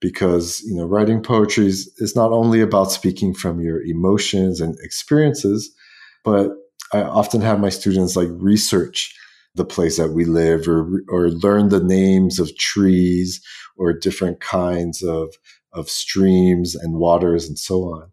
Because, 0.00 0.60
you 0.66 0.74
know, 0.76 0.84
writing 0.84 1.22
poetry 1.22 1.66
is, 1.66 1.90
is 1.96 2.14
not 2.14 2.30
only 2.30 2.60
about 2.60 2.92
speaking 2.92 3.32
from 3.32 3.60
your 3.60 3.82
emotions 3.82 4.60
and 4.60 4.76
experiences, 4.82 5.74
but 6.22 6.50
I 6.92 7.00
often 7.00 7.40
have 7.40 7.58
my 7.58 7.70
students 7.70 8.16
like 8.16 8.28
research 8.32 9.14
the 9.56 9.64
place 9.64 9.96
that 9.96 10.12
we 10.12 10.24
live 10.24 10.68
or, 10.68 11.02
or 11.08 11.30
learn 11.30 11.70
the 11.70 11.82
names 11.82 12.38
of 12.38 12.56
trees 12.56 13.40
or 13.76 13.92
different 13.92 14.40
kinds 14.40 15.02
of, 15.02 15.34
of 15.72 15.88
streams 15.88 16.74
and 16.74 16.94
waters 16.94 17.48
and 17.48 17.58
so 17.58 17.82
on. 17.84 18.10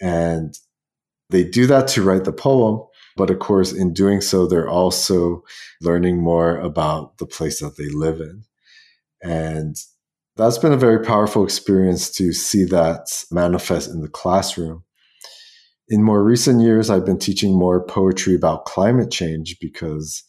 And 0.00 0.54
they 1.30 1.44
do 1.44 1.66
that 1.66 1.88
to 1.88 2.02
write 2.02 2.24
the 2.24 2.32
poem. 2.32 2.80
But 3.16 3.30
of 3.30 3.38
course, 3.38 3.72
in 3.72 3.92
doing 3.92 4.20
so, 4.20 4.46
they're 4.46 4.68
also 4.68 5.42
learning 5.80 6.22
more 6.22 6.58
about 6.58 7.18
the 7.18 7.26
place 7.26 7.60
that 7.60 7.76
they 7.76 7.88
live 7.88 8.20
in. 8.20 8.44
And 9.22 9.76
that's 10.36 10.58
been 10.58 10.72
a 10.72 10.76
very 10.76 11.02
powerful 11.02 11.44
experience 11.44 12.10
to 12.12 12.32
see 12.32 12.64
that 12.64 13.24
manifest 13.30 13.88
in 13.88 14.00
the 14.00 14.08
classroom. 14.08 14.84
In 15.88 16.02
more 16.02 16.24
recent 16.24 16.60
years, 16.60 16.90
I've 16.90 17.06
been 17.06 17.18
teaching 17.18 17.56
more 17.56 17.84
poetry 17.86 18.34
about 18.34 18.64
climate 18.64 19.10
change 19.10 19.58
because 19.60 20.24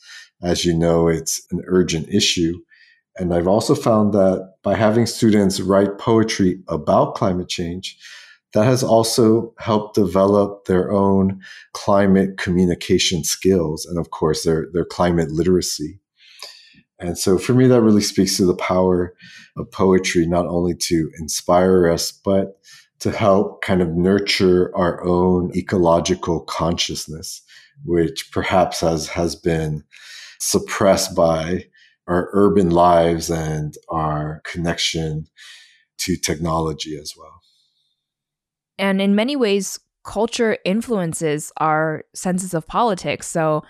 as 0.46 0.64
you 0.64 0.78
know, 0.78 1.08
it's 1.08 1.42
an 1.52 1.64
urgent 1.66 2.08
issue. 2.10 2.60
And 3.18 3.34
I've 3.34 3.48
also 3.48 3.74
found 3.74 4.14
that 4.14 4.56
by 4.62 4.76
having 4.76 5.06
students 5.08 5.60
write 5.60 5.98
poetry 5.98 6.62
about 6.68 7.16
climate 7.16 7.50
change, 7.50 7.98
that 8.54 8.66
has 8.66 8.84
also 8.84 9.54
helped 9.58 9.96
develop 9.96 10.66
their 10.66 10.92
own 10.92 11.42
climate 11.74 12.38
communication 12.38 13.24
skills 13.24 13.86
and, 13.86 13.98
of 13.98 14.12
course, 14.12 14.44
their, 14.44 14.68
their 14.72 14.86
climate 14.86 15.32
literacy. 15.32 16.00
And 17.00 17.18
so 17.18 17.38
for 17.38 17.54
me, 17.54 17.68
that 17.68 17.82
really 17.82 18.02
speaks 18.02 18.38
to 18.38 18.46
the 18.46 18.56
power 18.56 19.16
of 19.58 19.72
poetry, 19.72 20.26
not 20.26 20.46
only 20.46 20.76
to 20.76 21.12
inspire 21.20 21.90
us, 21.90 22.12
but 22.12 22.60
to 23.00 23.12
help 23.12 23.62
kind 23.62 23.82
of 23.82 23.90
nurture 23.90 24.72
our 24.76 25.04
own 25.04 25.52
ecological 25.56 26.42
consciousness, 26.42 27.42
which 27.84 28.32
perhaps 28.32 28.80
has, 28.80 29.10
has 29.10 29.36
been 29.36 29.84
suppressed 30.40 31.16
by 31.16 31.66
our 32.08 32.30
urban 32.34 32.70
lives 32.70 33.30
and 33.30 33.76
our 33.90 34.42
connection 34.46 35.28
to 35.98 36.16
technology 36.16 36.98
as 36.98 37.14
well. 37.18 37.42
And 38.78 39.02
in 39.02 39.16
many 39.16 39.36
ways, 39.36 39.80
culture 40.04 40.58
influences 40.66 41.52
our 41.58 42.04
senses 42.14 42.54
of 42.54 42.68
politics. 42.68 43.28
So 43.28 43.64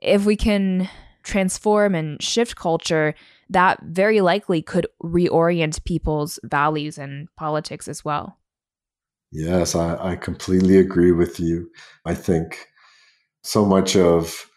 if 0.00 0.24
we 0.24 0.36
can 0.36 0.88
transform 1.22 1.94
and 1.94 2.22
shift 2.22 2.56
culture, 2.56 3.14
that 3.48 3.80
very 3.82 4.20
likely 4.20 4.62
could 4.62 4.86
reorient 5.02 5.84
people's 5.84 6.38
values 6.44 6.98
and 6.98 7.28
politics 7.36 7.88
as 7.88 8.04
well. 8.04 8.38
Yes, 9.32 9.74
I, 9.74 10.12
I 10.12 10.16
completely 10.16 10.78
agree 10.78 11.12
with 11.12 11.38
you. 11.38 11.70
I 12.04 12.14
think 12.14 12.66
so 13.42 13.64
much 13.64 13.96
of 13.96 14.49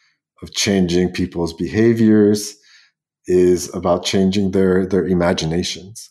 of 0.44 0.54
changing 0.54 1.10
people's 1.10 1.54
behaviors 1.54 2.56
is 3.26 3.74
about 3.74 4.04
changing 4.04 4.52
their 4.52 4.86
their 4.86 5.08
imaginations. 5.08 6.10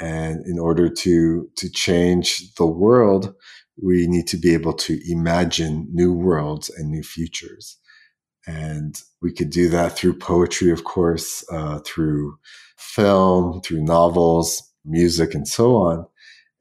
And 0.00 0.46
in 0.46 0.58
order 0.58 0.88
to 0.88 1.50
to 1.56 1.68
change 1.68 2.54
the 2.54 2.66
world 2.66 3.34
we 3.80 4.06
need 4.08 4.26
to 4.28 4.36
be 4.36 4.54
able 4.54 4.72
to 4.72 4.98
imagine 5.08 5.86
new 5.92 6.12
worlds 6.12 6.68
and 6.68 6.90
new 6.90 7.02
futures. 7.02 7.76
And 8.44 9.00
we 9.22 9.32
could 9.32 9.50
do 9.50 9.68
that 9.68 9.92
through 9.92 10.18
poetry 10.18 10.70
of 10.70 10.84
course 10.84 11.44
uh, 11.52 11.80
through 11.84 12.38
film 12.76 13.60
through 13.62 13.82
novels 13.82 14.62
music 14.84 15.34
and 15.34 15.48
so 15.48 15.74
on. 15.76 16.06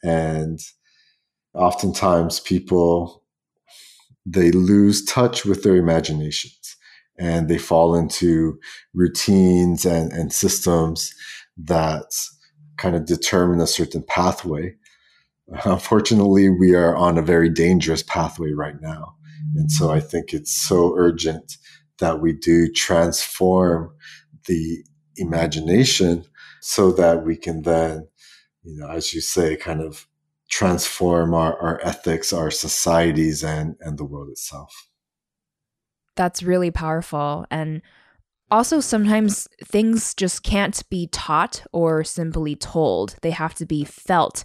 And 0.04 0.60
oftentimes 1.54 2.40
people 2.40 3.24
they 4.26 4.52
lose 4.52 5.06
touch 5.06 5.46
with 5.46 5.62
their 5.64 5.76
imaginations 5.76 6.77
and 7.18 7.50
they 7.50 7.58
fall 7.58 7.96
into 7.96 8.60
routines 8.94 9.86
and, 9.86 10.12
and 10.12 10.32
systems 10.32 11.14
that 11.58 12.06
kind 12.78 12.96
of 12.96 13.06
determine 13.06 13.60
a 13.60 13.68
certain 13.68 14.04
pathway. 14.04 14.76
Unfortunately, 15.66 16.50
we 16.50 16.76
are 16.76 16.96
on 16.96 17.18
a 17.18 17.24
very 17.24 17.50
dangerous 17.50 18.04
pathway 18.04 18.52
right 18.52 18.80
now. 18.82 19.16
And 19.56 19.72
so 19.72 19.92
I 19.92 20.00
think 20.00 20.34
it's 20.34 20.54
so 20.54 20.94
urgent 20.98 21.58
that 22.00 22.22
we 22.22 22.34
do 22.34 22.72
transform 22.72 23.92
the 24.46 24.84
imagination 25.16 26.26
so 26.62 26.92
that 26.92 27.26
we 27.26 27.36
can 27.36 27.64
then, 27.64 28.08
you 28.64 28.78
know, 28.78 28.90
as 28.90 29.14
you 29.14 29.22
say, 29.22 29.56
kind 29.56 29.82
of 29.82 30.08
transform 30.50 31.34
our, 31.34 31.60
our 31.60 31.80
ethics, 31.84 32.32
our 32.32 32.52
societies, 32.52 33.44
and, 33.44 33.76
and 33.80 33.98
the 33.98 34.06
world 34.06 34.30
itself 34.30 34.88
that's 36.18 36.44
really 36.44 36.72
powerful. 36.72 37.46
And 37.50 37.82
also, 38.50 38.80
sometimes 38.80 39.48
things 39.64 40.14
just 40.14 40.44
can't 40.44 40.82
be 40.90 41.08
taught 41.08 41.64
or 41.72 42.04
simply 42.04 42.56
told, 42.56 43.16
they 43.22 43.32
have 43.32 43.54
to 43.56 43.66
be 43.66 43.84
felt 43.84 44.44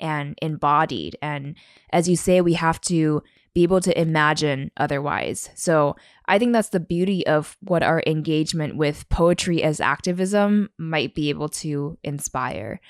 and 0.00 0.36
embodied. 0.42 1.16
And 1.22 1.56
as 1.90 2.08
you 2.08 2.16
say, 2.16 2.40
we 2.40 2.54
have 2.54 2.80
to 2.82 3.22
be 3.54 3.62
able 3.62 3.80
to 3.80 3.98
imagine 3.98 4.72
otherwise. 4.76 5.50
So 5.54 5.94
I 6.26 6.38
think 6.40 6.52
that's 6.52 6.70
the 6.70 6.80
beauty 6.80 7.24
of 7.26 7.56
what 7.60 7.84
our 7.84 8.02
engagement 8.04 8.76
with 8.76 9.08
poetry 9.08 9.62
as 9.62 9.80
activism 9.80 10.70
might 10.76 11.14
be 11.14 11.28
able 11.30 11.48
to 11.50 11.96
inspire. 12.02 12.80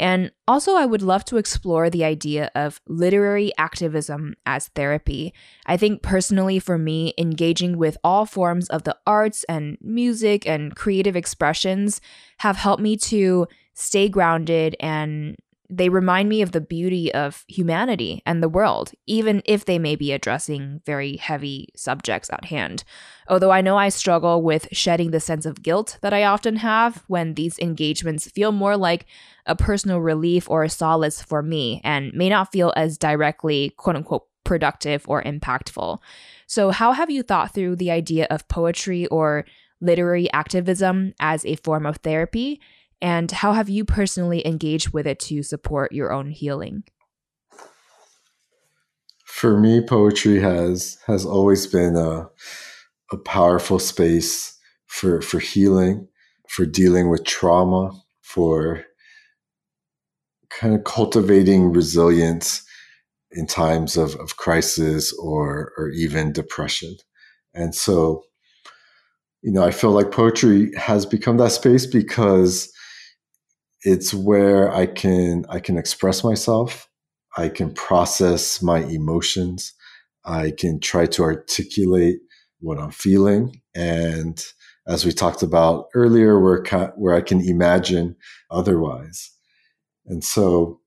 And 0.00 0.32
also, 0.48 0.76
I 0.76 0.86
would 0.86 1.02
love 1.02 1.26
to 1.26 1.36
explore 1.36 1.90
the 1.90 2.04
idea 2.04 2.50
of 2.54 2.80
literary 2.88 3.52
activism 3.58 4.34
as 4.46 4.68
therapy. 4.68 5.34
I 5.66 5.76
think 5.76 6.02
personally, 6.02 6.58
for 6.58 6.78
me, 6.78 7.12
engaging 7.18 7.76
with 7.76 7.98
all 8.02 8.24
forms 8.24 8.70
of 8.70 8.84
the 8.84 8.96
arts 9.06 9.44
and 9.44 9.76
music 9.82 10.46
and 10.46 10.74
creative 10.74 11.16
expressions 11.16 12.00
have 12.38 12.56
helped 12.56 12.82
me 12.82 12.96
to 12.96 13.46
stay 13.74 14.08
grounded 14.08 14.74
and 14.80 15.36
they 15.70 15.88
remind 15.88 16.28
me 16.28 16.42
of 16.42 16.52
the 16.52 16.60
beauty 16.60 17.14
of 17.14 17.44
humanity 17.46 18.22
and 18.26 18.42
the 18.42 18.48
world, 18.48 18.92
even 19.06 19.40
if 19.44 19.64
they 19.64 19.78
may 19.78 19.94
be 19.94 20.12
addressing 20.12 20.80
very 20.84 21.16
heavy 21.16 21.68
subjects 21.76 22.28
at 22.32 22.46
hand. 22.46 22.82
Although 23.28 23.52
I 23.52 23.60
know 23.60 23.76
I 23.76 23.88
struggle 23.88 24.42
with 24.42 24.66
shedding 24.72 25.12
the 25.12 25.20
sense 25.20 25.46
of 25.46 25.62
guilt 25.62 25.98
that 26.02 26.12
I 26.12 26.24
often 26.24 26.56
have 26.56 27.04
when 27.06 27.34
these 27.34 27.58
engagements 27.60 28.28
feel 28.28 28.50
more 28.50 28.76
like 28.76 29.06
a 29.46 29.54
personal 29.54 30.00
relief 30.00 30.50
or 30.50 30.64
a 30.64 30.68
solace 30.68 31.22
for 31.22 31.42
me 31.42 31.80
and 31.84 32.12
may 32.12 32.28
not 32.28 32.50
feel 32.50 32.72
as 32.76 32.98
directly, 32.98 33.70
quote 33.76 33.96
unquote, 33.96 34.26
productive 34.44 35.04
or 35.08 35.22
impactful. 35.22 35.98
So, 36.46 36.70
how 36.70 36.92
have 36.92 37.10
you 37.10 37.22
thought 37.22 37.54
through 37.54 37.76
the 37.76 37.92
idea 37.92 38.26
of 38.30 38.48
poetry 38.48 39.06
or 39.06 39.44
literary 39.80 40.30
activism 40.32 41.14
as 41.20 41.46
a 41.46 41.54
form 41.56 41.86
of 41.86 41.98
therapy? 41.98 42.60
And 43.02 43.30
how 43.30 43.52
have 43.52 43.68
you 43.68 43.84
personally 43.84 44.46
engaged 44.46 44.90
with 44.90 45.06
it 45.06 45.18
to 45.20 45.42
support 45.42 45.92
your 45.92 46.12
own 46.12 46.30
healing? 46.30 46.84
For 49.24 49.58
me, 49.58 49.80
poetry 49.80 50.40
has 50.40 50.98
has 51.06 51.24
always 51.24 51.66
been 51.66 51.96
a 51.96 52.28
a 53.12 53.16
powerful 53.16 53.78
space 53.78 54.56
for 54.86 55.22
for 55.22 55.38
healing, 55.38 56.08
for 56.48 56.66
dealing 56.66 57.08
with 57.08 57.24
trauma, 57.24 57.92
for 58.20 58.84
kind 60.50 60.74
of 60.74 60.84
cultivating 60.84 61.72
resilience 61.72 62.62
in 63.30 63.46
times 63.46 63.96
of, 63.96 64.14
of 64.16 64.36
crisis 64.36 65.12
or 65.14 65.72
or 65.78 65.88
even 65.88 66.32
depression. 66.32 66.96
And 67.54 67.74
so, 67.74 68.24
you 69.42 69.52
know, 69.52 69.62
I 69.62 69.70
feel 69.70 69.92
like 69.92 70.10
poetry 70.10 70.72
has 70.76 71.06
become 71.06 71.38
that 71.38 71.52
space 71.52 71.86
because 71.86 72.70
it's 73.82 74.12
where 74.12 74.72
I 74.72 74.86
can 74.86 75.46
I 75.48 75.60
can 75.60 75.78
express 75.78 76.22
myself. 76.24 76.88
I 77.36 77.48
can 77.48 77.72
process 77.72 78.62
my 78.62 78.80
emotions. 78.84 79.72
I 80.24 80.50
can 80.50 80.80
try 80.80 81.06
to 81.06 81.22
articulate 81.22 82.18
what 82.60 82.78
I'm 82.78 82.90
feeling. 82.90 83.62
And 83.74 84.44
as 84.86 85.04
we 85.04 85.12
talked 85.12 85.42
about 85.42 85.86
earlier, 85.94 86.40
where, 86.40 86.62
where 86.96 87.14
I 87.14 87.20
can 87.20 87.40
imagine 87.40 88.16
otherwise. 88.50 89.30
And 90.06 90.24
so 90.24 90.80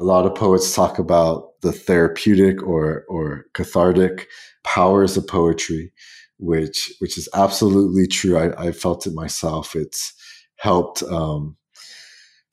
a 0.00 0.04
lot 0.04 0.26
of 0.26 0.34
poets 0.34 0.74
talk 0.74 0.98
about 0.98 1.60
the 1.62 1.72
therapeutic 1.72 2.62
or 2.62 3.04
or 3.08 3.46
cathartic 3.54 4.28
powers 4.64 5.16
of 5.16 5.26
poetry, 5.26 5.92
which 6.38 6.92
which 6.98 7.16
is 7.16 7.28
absolutely 7.34 8.06
true. 8.06 8.36
I, 8.36 8.68
I 8.68 8.72
felt 8.72 9.06
it 9.06 9.14
myself. 9.14 9.76
It's 9.76 10.12
helped 10.56 11.02
um, 11.04 11.56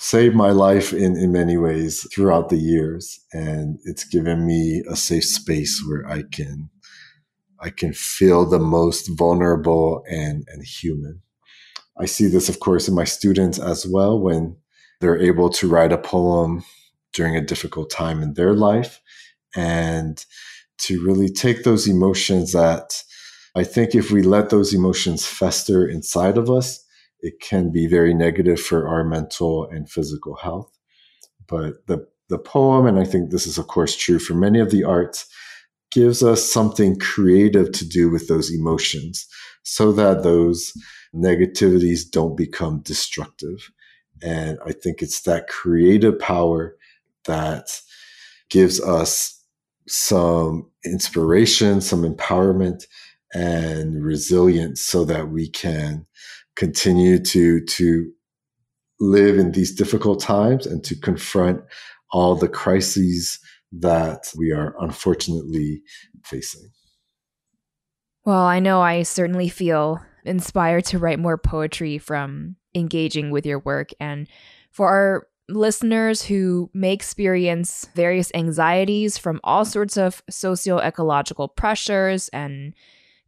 save 0.02 0.34
my 0.34 0.50
life 0.50 0.94
in, 0.94 1.16
in 1.16 1.32
many 1.32 1.58
ways 1.58 2.08
throughout 2.12 2.50
the 2.50 2.58
years. 2.58 3.20
And 3.34 3.78
it's 3.86 4.04
given 4.04 4.48
me 4.48 4.82
a 4.90 4.96
safe 4.96 5.26
space 5.26 5.84
where 5.88 6.08
I 6.10 6.24
can 6.24 6.72
I 7.60 7.70
can 7.70 7.94
feel 7.94 8.50
the 8.50 8.58
most 8.58 9.08
vulnerable 9.16 10.04
and, 10.10 10.44
and 10.52 10.64
human. 10.64 11.22
I 12.00 12.06
see 12.06 12.26
this, 12.26 12.50
of 12.50 12.60
course, 12.60 12.88
in 12.88 12.96
my 12.96 13.04
students 13.04 13.60
as 13.60 13.86
well 13.86 14.20
when 14.20 14.58
they're 15.00 15.22
able 15.22 15.52
to 15.52 15.70
write 15.70 15.94
a 15.94 16.00
poem 16.00 16.64
during 17.14 17.36
a 17.36 17.46
difficult 17.46 17.92
time 17.92 18.24
in 18.24 18.34
their 18.34 18.56
life 18.56 19.00
and 19.56 20.26
to 20.80 21.06
really 21.06 21.30
take 21.30 21.64
those 21.64 21.88
emotions 21.88 22.54
that 22.54 23.04
I 23.56 23.64
think 23.64 23.94
if 23.94 24.10
we 24.10 24.24
let 24.24 24.50
those 24.50 24.74
emotions 24.74 25.28
fester 25.28 25.88
inside 25.88 26.40
of 26.40 26.50
us, 26.50 26.84
it 27.22 27.40
can 27.40 27.72
be 27.72 27.88
very 27.88 28.14
negative 28.14 28.60
for 28.60 28.88
our 28.88 29.04
mental 29.04 29.68
and 29.70 29.90
physical 29.90 30.36
health. 30.36 30.72
But 31.48 31.86
the, 31.88 32.08
the 32.30 32.40
poem, 32.40 32.86
and 32.86 33.00
I 33.00 33.04
think 33.04 33.30
this 33.30 33.46
is, 33.46 33.58
of 33.58 33.68
course, 33.68 33.96
true 33.96 34.20
for 34.20 34.34
many 34.34 34.60
of 34.60 34.72
the 34.72 34.84
arts, 34.84 35.28
gives 35.92 36.24
us 36.24 36.52
something 36.52 36.98
creative 36.98 37.72
to 37.74 37.88
do 37.88 38.10
with 38.10 38.28
those 38.28 38.50
emotions 38.50 39.28
so 39.64 39.92
that 39.92 40.24
those 40.24 40.74
negativities 41.14 42.10
don't 42.10 42.38
become 42.38 42.80
destructive. 42.80 43.70
And 44.24 44.58
I 44.66 44.72
think 44.72 45.02
it's 45.02 45.22
that 45.24 45.48
creative 45.48 46.18
power 46.18 46.78
that 47.26 47.82
gives 48.50 48.82
us 48.82 49.38
some 49.88 50.70
inspiration, 50.86 51.82
some 51.82 52.04
empowerment, 52.04 52.86
and 53.34 54.04
resilience 54.04 54.82
so 54.82 55.06
that 55.06 55.30
we 55.30 55.50
can 55.50 56.06
continue 56.56 57.20
to, 57.20 57.64
to 57.66 58.12
live 59.00 59.38
in 59.38 59.52
these 59.52 59.74
difficult 59.74 60.20
times 60.22 60.66
and 60.66 60.84
to 60.84 60.96
confront 60.96 61.62
all 62.12 62.36
the 62.36 62.48
crises 62.48 63.40
that 63.72 64.32
we 64.38 64.52
are 64.52 64.76
unfortunately 64.80 65.82
facing. 66.26 66.70
Well, 68.26 68.44
I 68.44 68.60
know 68.60 68.82
I 68.82 69.04
certainly 69.04 69.50
feel 69.50 70.02
inspired 70.26 70.86
to 70.86 71.00
write 71.00 71.20
more 71.20 71.38
poetry 71.38 71.98
from 71.98 72.56
engaging 72.76 73.32
with 73.32 73.46
your 73.46 73.60
work. 73.60 73.90
And 74.00 74.28
for 74.72 74.88
our 74.88 75.28
listeners 75.50 76.24
who 76.24 76.70
may 76.74 76.94
experience 76.94 77.90
various 77.96 78.32
anxieties 78.34 79.18
from 79.18 79.40
all 79.44 79.66
sorts 79.66 79.98
of 79.98 80.22
socio 80.30 80.78
ecological 80.78 81.48
pressures 81.48 82.30
and 82.30 82.74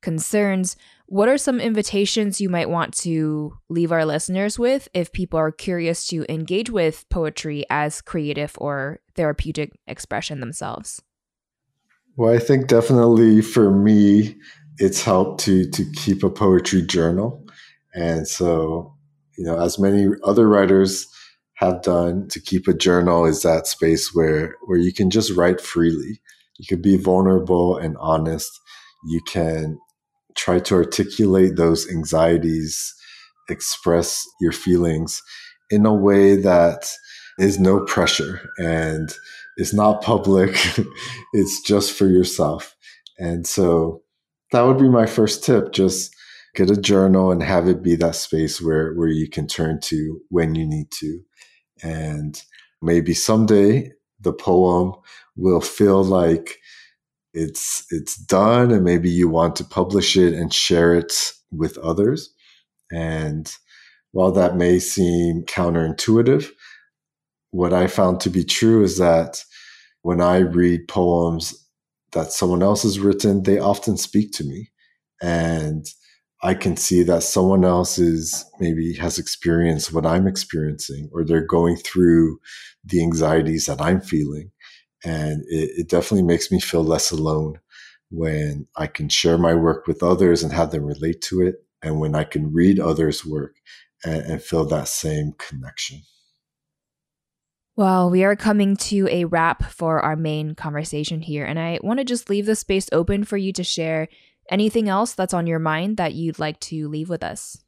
concerns, 0.01 0.78
what 1.05 1.29
are 1.29 1.37
some 1.37 1.59
invitations 1.59 2.41
you 2.41 2.49
might 2.49 2.69
want 2.69 2.93
to 2.99 3.57
leave 3.69 3.91
our 3.91 4.05
listeners 4.05 4.57
with 4.57 4.87
if 4.93 5.11
people 5.11 5.37
are 5.37 5.51
curious 5.51 6.07
to 6.07 6.25
engage 6.31 6.69
with 6.69 7.07
poetry 7.09 7.65
as 7.69 8.01
creative 8.01 8.53
or 8.57 8.99
therapeutic 9.15 9.73
expression 9.87 10.39
themselves? 10.39 11.01
Well, 12.15 12.33
I 12.33 12.39
think 12.39 12.67
definitely 12.67 13.41
for 13.41 13.71
me, 13.71 14.35
it's 14.77 15.03
helped 15.03 15.41
to 15.41 15.69
to 15.69 15.85
keep 15.95 16.23
a 16.23 16.29
poetry 16.29 16.81
journal, 16.81 17.45
and 17.93 18.27
so 18.27 18.95
you 19.37 19.45
know, 19.45 19.59
as 19.59 19.79
many 19.79 20.07
other 20.23 20.47
writers 20.47 21.07
have 21.55 21.81
done, 21.81 22.27
to 22.29 22.39
keep 22.39 22.67
a 22.67 22.73
journal 22.73 23.25
is 23.25 23.41
that 23.43 23.67
space 23.67 24.13
where 24.13 24.55
where 24.65 24.77
you 24.77 24.93
can 24.93 25.09
just 25.09 25.31
write 25.31 25.61
freely. 25.61 26.21
You 26.57 26.65
can 26.67 26.81
be 26.81 26.97
vulnerable 26.97 27.77
and 27.77 27.97
honest. 27.99 28.59
You 29.05 29.21
can 29.27 29.79
try 30.36 30.59
to 30.59 30.75
articulate 30.75 31.55
those 31.55 31.89
anxieties, 31.89 32.93
express 33.49 34.25
your 34.39 34.51
feelings 34.51 35.21
in 35.69 35.86
a 35.86 35.93
way 35.93 36.36
that 36.36 36.91
is 37.39 37.59
no 37.59 37.84
pressure 37.86 38.49
and 38.57 39.13
it's 39.57 39.73
not 39.73 40.01
public. 40.01 40.55
it's 41.34 41.61
just 41.61 41.93
for 41.93 42.07
yourself. 42.07 42.75
And 43.19 43.45
so 43.45 44.01
that 44.51 44.61
would 44.61 44.77
be 44.77 44.89
my 44.89 45.05
first 45.05 45.43
tip. 45.43 45.71
Just 45.71 46.15
get 46.55 46.69
a 46.69 46.79
journal 46.79 47.31
and 47.31 47.41
have 47.41 47.67
it 47.67 47.81
be 47.81 47.95
that 47.95 48.15
space 48.15 48.61
where, 48.61 48.93
where 48.93 49.07
you 49.07 49.29
can 49.29 49.47
turn 49.47 49.79
to 49.81 50.19
when 50.29 50.55
you 50.55 50.67
need 50.67 50.91
to. 50.91 51.21
And 51.84 52.41
maybe 52.81 53.13
someday 53.13 53.91
the 54.19 54.34
poem 54.34 54.93
will 55.36 55.61
feel 55.61 56.03
like 56.03 56.59
it's 57.34 57.86
it's 57.91 58.15
done 58.17 58.71
and 58.71 58.84
maybe 58.84 59.09
you 59.09 59.27
want 59.29 59.55
to 59.57 59.63
publish 59.63 60.17
it 60.17 60.34
and 60.34 60.53
share 60.53 60.93
it 60.95 61.34
with 61.51 61.77
others. 61.79 62.34
And 62.91 63.51
while 64.11 64.31
that 64.31 64.55
may 64.55 64.79
seem 64.79 65.43
counterintuitive 65.43 66.49
what 67.51 67.73
i 67.73 67.88
found 67.88 68.19
to 68.19 68.29
be 68.29 68.43
true 68.43 68.84
is 68.84 68.97
that 68.97 69.43
when 70.01 70.21
i 70.21 70.39
read 70.39 70.88
poems 70.88 71.53
that 72.11 72.31
someone 72.31 72.63
else 72.63 72.84
has 72.84 72.99
written 72.99 73.43
they 73.43 73.59
often 73.59 73.97
speak 73.97 74.31
to 74.34 74.43
me. 74.43 74.69
And 75.21 75.86
i 76.43 76.53
can 76.53 76.77
see 76.77 77.03
that 77.03 77.23
someone 77.23 77.63
else 77.65 77.97
is 77.97 78.45
maybe 78.59 78.93
has 78.95 79.19
experienced 79.19 79.93
what 79.93 80.05
i'm 80.05 80.27
experiencing 80.27 81.09
or 81.13 81.23
they're 81.23 81.45
going 81.45 81.77
through 81.77 82.39
the 82.86 83.01
anxieties 83.01 83.65
that 83.67 83.81
i'm 83.81 84.01
feeling 84.01 84.51
and 85.03 85.43
it, 85.47 85.71
it 85.77 85.89
definitely 85.89 86.23
makes 86.23 86.51
me 86.51 86.59
feel 86.59 86.83
less 86.83 87.11
alone 87.11 87.59
when 88.09 88.67
I 88.75 88.87
can 88.87 89.09
share 89.09 89.37
my 89.37 89.53
work 89.55 89.87
with 89.87 90.03
others 90.03 90.43
and 90.43 90.53
have 90.53 90.71
them 90.71 90.85
relate 90.85 91.21
to 91.23 91.41
it, 91.41 91.65
and 91.81 91.99
when 91.99 92.15
I 92.15 92.23
can 92.23 92.53
read 92.53 92.79
others' 92.79 93.25
work 93.25 93.55
and, 94.03 94.23
and 94.23 94.41
feel 94.41 94.65
that 94.65 94.87
same 94.87 95.33
connection. 95.37 96.01
Well, 97.75 98.11
we 98.11 98.23
are 98.23 98.35
coming 98.35 98.75
to 98.77 99.07
a 99.09 99.25
wrap 99.25 99.63
for 99.63 99.99
our 99.99 100.15
main 100.15 100.53
conversation 100.53 101.21
here, 101.21 101.43
and 101.43 101.59
I 101.59 101.79
want 101.81 101.99
to 101.99 102.05
just 102.05 102.29
leave 102.29 102.45
the 102.45 102.55
space 102.55 102.87
open 102.91 103.23
for 103.23 103.37
you 103.37 103.51
to 103.53 103.63
share 103.63 104.09
anything 104.49 104.87
else 104.87 105.13
that's 105.13 105.33
on 105.33 105.47
your 105.47 105.59
mind 105.59 105.97
that 105.97 106.13
you'd 106.13 106.37
like 106.37 106.59
to 106.59 106.87
leave 106.87 107.09
with 107.09 107.23
us. 107.23 107.63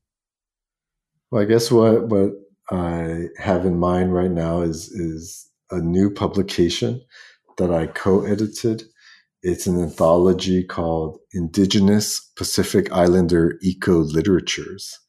Well, 1.31 1.41
I 1.41 1.45
guess 1.45 1.71
what 1.71 2.07
what 2.07 2.33
I 2.69 3.25
have 3.39 3.65
in 3.65 3.79
mind 3.79 4.13
right 4.13 4.29
now 4.29 4.61
is 4.61 4.89
is 4.89 5.44
a 5.71 5.79
new 5.79 6.09
publication 6.09 7.01
that 7.57 7.71
I 7.71 7.87
co-edited. 7.87 8.83
It's 9.41 9.67
an 9.67 9.81
anthology 9.81 10.63
called 10.63 11.19
Indigenous 11.33 12.19
Pacific 12.35 12.91
Islander 12.91 13.57
Eco 13.61 13.99
Literatures. 13.99 14.99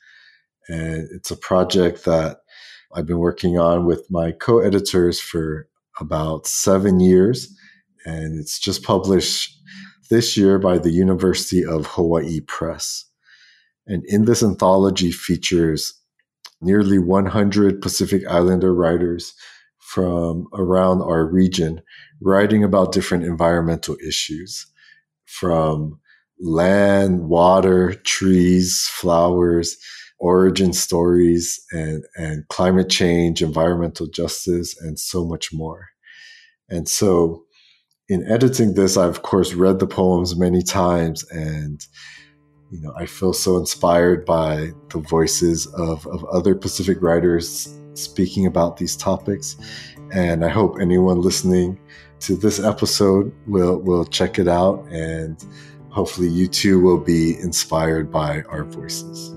And 0.69 1.09
it's 1.13 1.31
a 1.31 1.37
project 1.37 2.05
that 2.05 2.39
I've 2.95 3.07
been 3.07 3.19
working 3.19 3.59
on 3.59 3.87
with 3.87 4.07
my 4.11 4.33
co-editors 4.33 5.21
for 5.21 5.69
about 6.01 6.47
seven 6.47 7.01
years. 7.01 7.55
And 8.05 8.39
it's 8.39 8.59
just 8.59 8.83
published 8.83 9.59
this 10.11 10.37
year 10.37 10.59
by 10.59 10.79
the 10.79 10.93
University 10.93 11.65
of 11.65 11.87
Hawaii 11.87 12.41
Press. 12.41 13.05
And 13.87 14.05
in 14.07 14.25
this 14.25 14.43
anthology 14.43 15.13
features 15.13 15.95
nearly 16.61 16.99
100 16.99 17.83
Pacific 17.83 18.23
Islander 18.29 18.75
writers 18.75 19.35
from 19.87 20.49
around 20.53 21.01
our 21.01 21.25
region 21.25 21.81
writing 22.21 22.65
about 22.65 22.91
different 22.91 23.25
environmental 23.25 23.97
issues 24.07 24.67
from 25.27 26.01
land, 26.41 27.29
water, 27.29 27.95
trees, 28.05 28.89
flowers, 28.93 29.77
origin 30.19 30.73
stories, 30.73 31.65
and, 31.71 32.03
and 32.17 32.49
climate 32.49 32.91
change, 32.91 33.43
environmental 33.43 34.09
justice, 34.09 34.77
and 34.81 34.99
so 34.99 35.25
much 35.25 35.51
more. 35.53 35.87
And 36.69 36.89
so, 36.89 37.45
in 38.09 38.27
editing 38.29 38.75
this, 38.75 38.97
I 38.97 39.07
of 39.07 39.23
course 39.23 39.55
read 39.55 39.79
the 39.79 39.87
poems 39.87 40.37
many 40.37 40.63
times, 40.63 41.25
and 41.31 41.81
you 42.71 42.81
know 42.81 42.93
I 42.97 43.07
feel 43.07 43.33
so 43.33 43.57
inspired 43.57 44.25
by 44.25 44.73
the 44.91 44.99
voices 44.99 45.67
of, 45.69 46.07
of 46.07 46.25
other 46.27 46.55
Pacific 46.55 46.99
writers 47.01 47.79
speaking 47.95 48.47
about 48.47 48.77
these 48.77 48.97
topics. 48.97 49.57
And 50.13 50.45
I 50.45 50.49
hope 50.49 50.77
anyone 50.81 51.21
listening 51.21 51.79
to 52.21 52.37
this 52.37 52.61
episode 52.61 53.33
will, 53.47 53.79
will 53.79 54.05
check 54.05 54.39
it 54.39 54.49
out 54.49 54.87
and 54.91 55.45
hopefully 55.91 56.29
you 56.29 56.47
too 56.47 56.81
will 56.81 56.99
be 56.99 57.39
inspired 57.41 58.11
by 58.11 58.43
our 58.43 58.65
voices. 58.65 59.33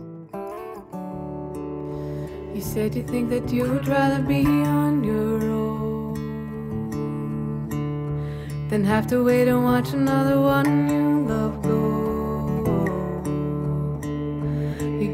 You 2.54 2.62
said 2.62 2.96
you 2.96 3.04
think 3.04 3.30
that 3.30 3.50
you 3.52 3.64
would 3.70 3.88
rather 3.88 4.22
be 4.22 4.46
on 4.46 5.04
your 5.04 5.42
own 5.44 5.80
than 8.70 8.84
have 8.84 9.08
to 9.08 9.24
wait 9.24 9.48
and 9.48 9.64
watch 9.64 9.94
another 9.94 10.40
one 10.40 10.90
you 10.90 11.26
love 11.28 11.62
go. 11.64 12.09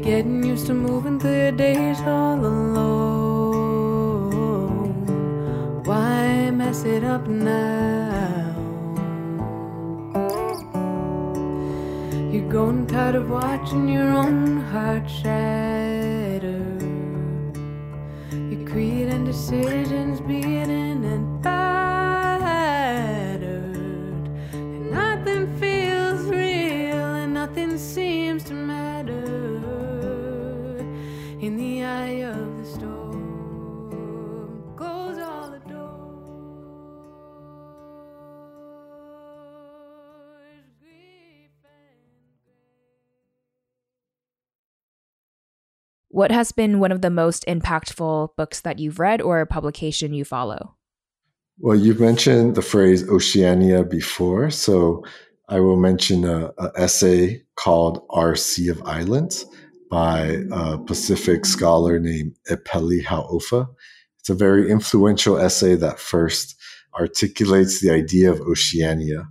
Getting 0.06 0.42
used 0.44 0.66
to 0.68 0.72
moving 0.72 1.18
through 1.18 1.36
your 1.36 1.50
days 1.50 2.00
all 2.02 2.38
alone. 2.38 3.02
Why 5.84 6.48
mess 6.52 6.84
it 6.84 7.02
up 7.02 7.26
now. 7.26 8.54
You're 12.30 12.48
growing 12.48 12.86
tired 12.86 13.16
of 13.16 13.28
watching 13.30 13.88
your 13.88 14.08
own 14.22 14.60
heart 14.70 15.10
shatter. 15.10 16.62
Your 18.50 18.64
creed 18.68 19.08
and 19.08 19.26
decisions 19.26 20.20
beaten 20.20 20.75
What 46.16 46.32
has 46.32 46.50
been 46.50 46.80
one 46.80 46.92
of 46.92 47.02
the 47.02 47.10
most 47.10 47.44
impactful 47.46 48.36
books 48.38 48.62
that 48.62 48.78
you've 48.78 48.98
read 48.98 49.20
or 49.20 49.42
a 49.42 49.46
publication 49.46 50.14
you 50.14 50.24
follow? 50.24 50.74
Well, 51.58 51.76
you've 51.76 52.00
mentioned 52.00 52.54
the 52.54 52.62
phrase 52.62 53.06
Oceania 53.06 53.84
before, 53.84 54.48
so 54.48 55.04
I 55.50 55.60
will 55.60 55.76
mention 55.76 56.24
a, 56.24 56.54
a 56.58 56.72
essay 56.74 57.42
called 57.56 58.02
Our 58.08 58.34
Sea 58.34 58.70
of 58.70 58.82
Islands 58.84 59.44
by 59.90 60.38
a 60.50 60.78
Pacific 60.78 61.44
scholar 61.44 61.98
named 61.98 62.34
Epeli 62.50 63.04
Hau'ofa. 63.04 63.68
It's 64.18 64.30
a 64.30 64.34
very 64.34 64.70
influential 64.70 65.36
essay 65.36 65.74
that 65.74 66.00
first 66.00 66.56
articulates 66.98 67.82
the 67.82 67.90
idea 67.90 68.30
of 68.30 68.40
Oceania, 68.40 69.28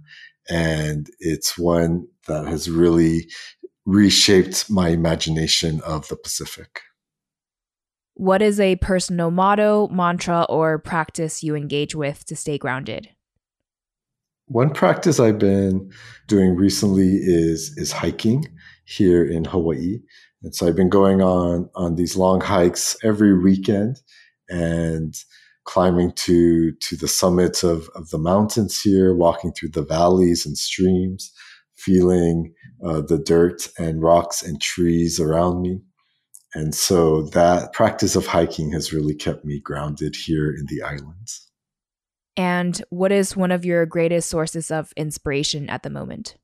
and 0.51 1.09
it's 1.17 1.57
one 1.57 2.07
that 2.27 2.45
has 2.47 2.69
really 2.69 3.27
reshaped 3.85 4.69
my 4.69 4.89
imagination 4.89 5.81
of 5.81 6.07
the 6.07 6.15
Pacific. 6.15 6.81
What 8.15 8.41
is 8.41 8.59
a 8.59 8.77
personal 8.77 9.29
motto, 9.29 9.87
mantra, 9.89 10.45
or 10.47 10.79
practice 10.79 11.43
you 11.43 11.55
engage 11.55 11.95
with 11.95 12.25
to 12.25 12.35
stay 12.35 12.57
grounded? 12.57 13.09
One 14.47 14.69
practice 14.69 15.19
I've 15.19 15.39
been 15.39 15.91
doing 16.27 16.55
recently 16.55 17.15
is 17.15 17.73
is 17.77 17.91
hiking 17.91 18.45
here 18.85 19.25
in 19.25 19.43
Hawaii. 19.43 19.99
And 20.43 20.53
so 20.53 20.67
I've 20.67 20.75
been 20.75 20.89
going 20.89 21.21
on 21.21 21.69
on 21.75 21.95
these 21.95 22.15
long 22.15 22.39
hikes 22.39 22.95
every 23.03 23.37
weekend 23.37 23.97
and 24.47 25.15
climbing 25.65 26.11
to 26.11 26.71
to 26.73 26.95
the 26.95 27.07
summits 27.07 27.63
of, 27.63 27.89
of 27.95 28.11
the 28.11 28.19
mountains 28.19 28.79
here, 28.79 29.15
walking 29.15 29.51
through 29.51 29.69
the 29.69 29.83
valleys 29.83 30.45
and 30.45 30.57
streams, 30.57 31.33
feeling 31.75 32.53
uh, 32.83 33.01
the 33.01 33.17
dirt 33.17 33.69
and 33.77 34.01
rocks 34.01 34.41
and 34.43 34.61
trees 34.61 35.19
around 35.19 35.61
me. 35.61 35.81
And 36.53 36.73
so 36.73 37.23
that 37.29 37.73
practice 37.73 38.15
of 38.15 38.27
hiking 38.27 38.71
has 38.71 38.93
really 38.93 39.13
kept 39.13 39.43
me 39.43 39.59
grounded 39.59 40.15
here 40.15 40.49
in 40.49 40.65
the 40.67 40.81
islands. 40.81 41.51
And 42.37 42.81
what 42.89 43.11
is 43.11 43.35
one 43.35 43.51
of 43.51 43.65
your 43.65 43.85
greatest 43.85 44.29
sources 44.29 44.71
of 44.71 44.93
inspiration 44.97 45.69
at 45.69 45.83
the 45.83 45.89
moment? 45.89 46.35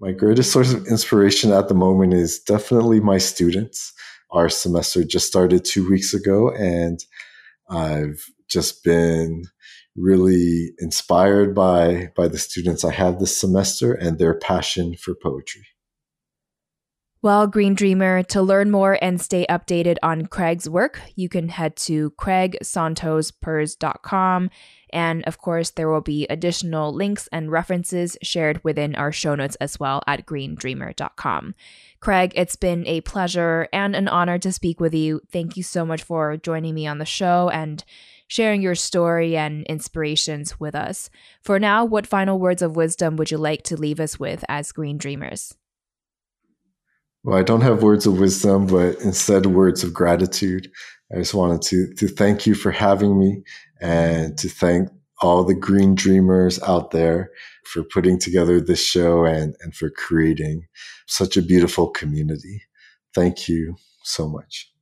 My 0.00 0.12
greatest 0.12 0.52
source 0.52 0.72
of 0.72 0.86
inspiration 0.86 1.52
at 1.52 1.68
the 1.68 1.74
moment 1.74 2.14
is 2.14 2.40
definitely 2.40 2.98
my 2.98 3.18
students. 3.18 3.92
Our 4.32 4.48
semester 4.48 5.04
just 5.04 5.26
started 5.26 5.64
two 5.64 5.88
weeks 5.88 6.14
ago, 6.14 6.50
and 6.50 6.98
I've 7.68 8.24
just 8.48 8.82
been 8.82 9.44
really 9.96 10.72
inspired 10.78 11.54
by 11.54 12.10
by 12.16 12.28
the 12.28 12.38
students 12.38 12.84
I 12.84 12.92
have 12.92 13.18
this 13.18 13.36
semester 13.36 13.92
and 13.92 14.18
their 14.18 14.34
passion 14.34 14.96
for 14.96 15.14
poetry. 15.14 15.66
Well, 17.22 17.46
Green 17.46 17.74
Dreamer, 17.76 18.24
to 18.24 18.42
learn 18.42 18.72
more 18.72 18.98
and 19.00 19.20
stay 19.20 19.46
updated 19.48 19.98
on 20.02 20.26
Craig's 20.26 20.68
work, 20.68 21.00
you 21.14 21.28
can 21.28 21.50
head 21.50 21.76
to 21.76 22.10
craigsantosperez.com. 22.18 24.50
And 24.92 25.24
of 25.24 25.38
course, 25.38 25.70
there 25.70 25.88
will 25.88 26.00
be 26.00 26.26
additional 26.26 26.92
links 26.92 27.28
and 27.30 27.52
references 27.52 28.18
shared 28.22 28.64
within 28.64 28.96
our 28.96 29.12
show 29.12 29.36
notes 29.36 29.54
as 29.60 29.78
well 29.78 30.02
at 30.08 30.26
greendreamer.com. 30.26 31.54
Craig, 32.00 32.32
it's 32.34 32.56
been 32.56 32.84
a 32.88 33.02
pleasure 33.02 33.68
and 33.72 33.94
an 33.94 34.08
honor 34.08 34.38
to 34.38 34.50
speak 34.50 34.80
with 34.80 34.92
you. 34.92 35.20
Thank 35.30 35.56
you 35.56 35.62
so 35.62 35.86
much 35.86 36.02
for 36.02 36.36
joining 36.36 36.74
me 36.74 36.88
on 36.88 36.98
the 36.98 37.04
show 37.04 37.50
and 37.50 37.84
sharing 38.32 38.62
your 38.62 38.74
story 38.74 39.36
and 39.36 39.62
inspirations 39.66 40.58
with 40.58 40.74
us. 40.74 41.10
For 41.42 41.58
now, 41.58 41.84
what 41.84 42.06
final 42.06 42.38
words 42.38 42.62
of 42.62 42.76
wisdom 42.76 43.16
would 43.16 43.30
you 43.30 43.36
like 43.36 43.62
to 43.64 43.76
leave 43.76 44.00
us 44.00 44.18
with 44.18 44.42
as 44.48 44.72
Green 44.72 44.96
Dreamers? 44.96 45.54
Well, 47.24 47.36
I 47.36 47.42
don't 47.42 47.60
have 47.60 47.82
words 47.82 48.06
of 48.06 48.18
wisdom, 48.18 48.66
but 48.66 48.98
instead 49.02 49.44
words 49.44 49.84
of 49.84 49.92
gratitude. 49.92 50.70
I 51.14 51.18
just 51.18 51.34
wanted 51.34 51.60
to 51.62 51.92
to 51.94 52.08
thank 52.08 52.46
you 52.46 52.54
for 52.54 52.70
having 52.70 53.18
me 53.18 53.42
and 53.82 54.38
to 54.38 54.48
thank 54.48 54.88
all 55.20 55.44
the 55.44 55.54
green 55.54 55.94
dreamers 55.94 56.58
out 56.62 56.90
there 56.90 57.30
for 57.66 57.84
putting 57.84 58.18
together 58.18 58.60
this 58.62 58.82
show 58.82 59.26
and, 59.26 59.54
and 59.60 59.76
for 59.76 59.90
creating 59.90 60.66
such 61.06 61.36
a 61.36 61.42
beautiful 61.42 61.90
community. 61.90 62.62
Thank 63.14 63.46
you 63.46 63.76
so 64.02 64.26
much. 64.26 64.72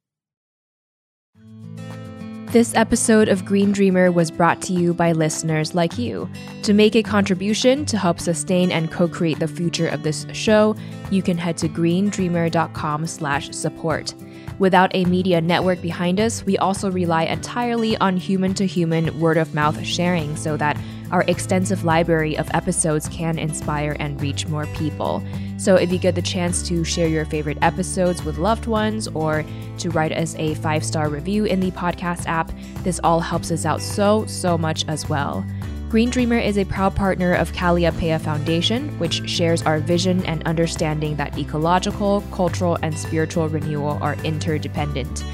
This 2.52 2.74
episode 2.74 3.28
of 3.28 3.44
Green 3.44 3.70
Dreamer 3.70 4.10
was 4.10 4.32
brought 4.32 4.60
to 4.62 4.72
you 4.72 4.92
by 4.92 5.12
listeners 5.12 5.72
like 5.72 5.96
you. 5.96 6.28
To 6.64 6.72
make 6.72 6.96
a 6.96 7.02
contribution 7.04 7.84
to 7.84 7.96
help 7.96 8.18
sustain 8.18 8.72
and 8.72 8.90
co-create 8.90 9.38
the 9.38 9.46
future 9.46 9.86
of 9.86 10.02
this 10.02 10.26
show, 10.32 10.74
you 11.12 11.22
can 11.22 11.38
head 11.38 11.56
to 11.58 11.68
greendreamer.com/support. 11.68 14.14
Without 14.58 14.90
a 14.94 15.04
media 15.04 15.40
network 15.40 15.80
behind 15.80 16.18
us, 16.18 16.44
we 16.44 16.58
also 16.58 16.90
rely 16.90 17.22
entirely 17.22 17.96
on 17.98 18.16
human-to-human 18.16 19.20
word-of-mouth 19.20 19.86
sharing 19.86 20.34
so 20.34 20.56
that 20.56 20.76
our 21.12 21.22
extensive 21.28 21.84
library 21.84 22.36
of 22.36 22.50
episodes 22.52 23.08
can 23.10 23.38
inspire 23.38 23.96
and 24.00 24.20
reach 24.20 24.48
more 24.48 24.66
people. 24.74 25.22
So 25.60 25.76
if 25.76 25.92
you 25.92 25.98
get 25.98 26.14
the 26.14 26.22
chance 26.22 26.66
to 26.68 26.84
share 26.84 27.06
your 27.06 27.26
favorite 27.26 27.58
episodes 27.60 28.24
with 28.24 28.38
loved 28.38 28.64
ones 28.64 29.08
or 29.08 29.44
to 29.76 29.90
write 29.90 30.10
us 30.10 30.34
a 30.36 30.54
five 30.54 30.82
star 30.82 31.10
review 31.10 31.44
in 31.44 31.60
the 31.60 31.70
podcast 31.72 32.24
app, 32.26 32.50
this 32.82 32.98
all 33.04 33.20
helps 33.20 33.50
us 33.50 33.66
out 33.66 33.82
so, 33.82 34.24
so 34.24 34.56
much 34.56 34.88
as 34.88 35.06
well. 35.10 35.44
Green 35.90 36.08
Dreamer 36.08 36.38
is 36.38 36.56
a 36.56 36.64
proud 36.64 36.96
partner 36.96 37.34
of 37.34 37.52
Kalliopeia 37.52 38.18
Foundation, 38.18 38.98
which 38.98 39.28
shares 39.28 39.60
our 39.60 39.80
vision 39.80 40.24
and 40.24 40.42
understanding 40.44 41.14
that 41.16 41.36
ecological, 41.36 42.22
cultural, 42.32 42.78
and 42.80 42.98
spiritual 42.98 43.50
renewal 43.50 43.98
are 44.00 44.14
interdependent. 44.24 45.24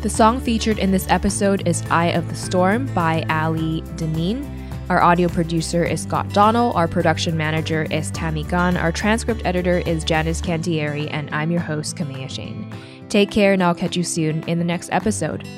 The 0.00 0.08
song 0.08 0.40
featured 0.40 0.78
in 0.78 0.92
this 0.92 1.06
episode 1.10 1.68
is 1.68 1.82
Eye 1.90 2.12
of 2.12 2.26
the 2.30 2.34
Storm 2.34 2.86
by 2.94 3.22
Ali 3.28 3.82
Dineen. 3.96 4.53
Our 4.90 5.00
audio 5.00 5.28
producer 5.28 5.82
is 5.82 6.02
Scott 6.02 6.30
Donnell. 6.34 6.72
Our 6.74 6.86
production 6.86 7.38
manager 7.38 7.84
is 7.90 8.10
Tammy 8.10 8.44
Gunn. 8.44 8.76
Our 8.76 8.92
transcript 8.92 9.40
editor 9.46 9.78
is 9.78 10.04
Janice 10.04 10.42
Cantieri. 10.42 11.08
And 11.10 11.34
I'm 11.34 11.50
your 11.50 11.62
host, 11.62 11.96
Kamea 11.96 12.28
Chayne. 12.28 12.70
Take 13.08 13.30
care, 13.30 13.54
and 13.54 13.62
I'll 13.62 13.74
catch 13.74 13.96
you 13.96 14.04
soon 14.04 14.42
in 14.42 14.58
the 14.58 14.64
next 14.64 14.90
episode. 14.92 15.48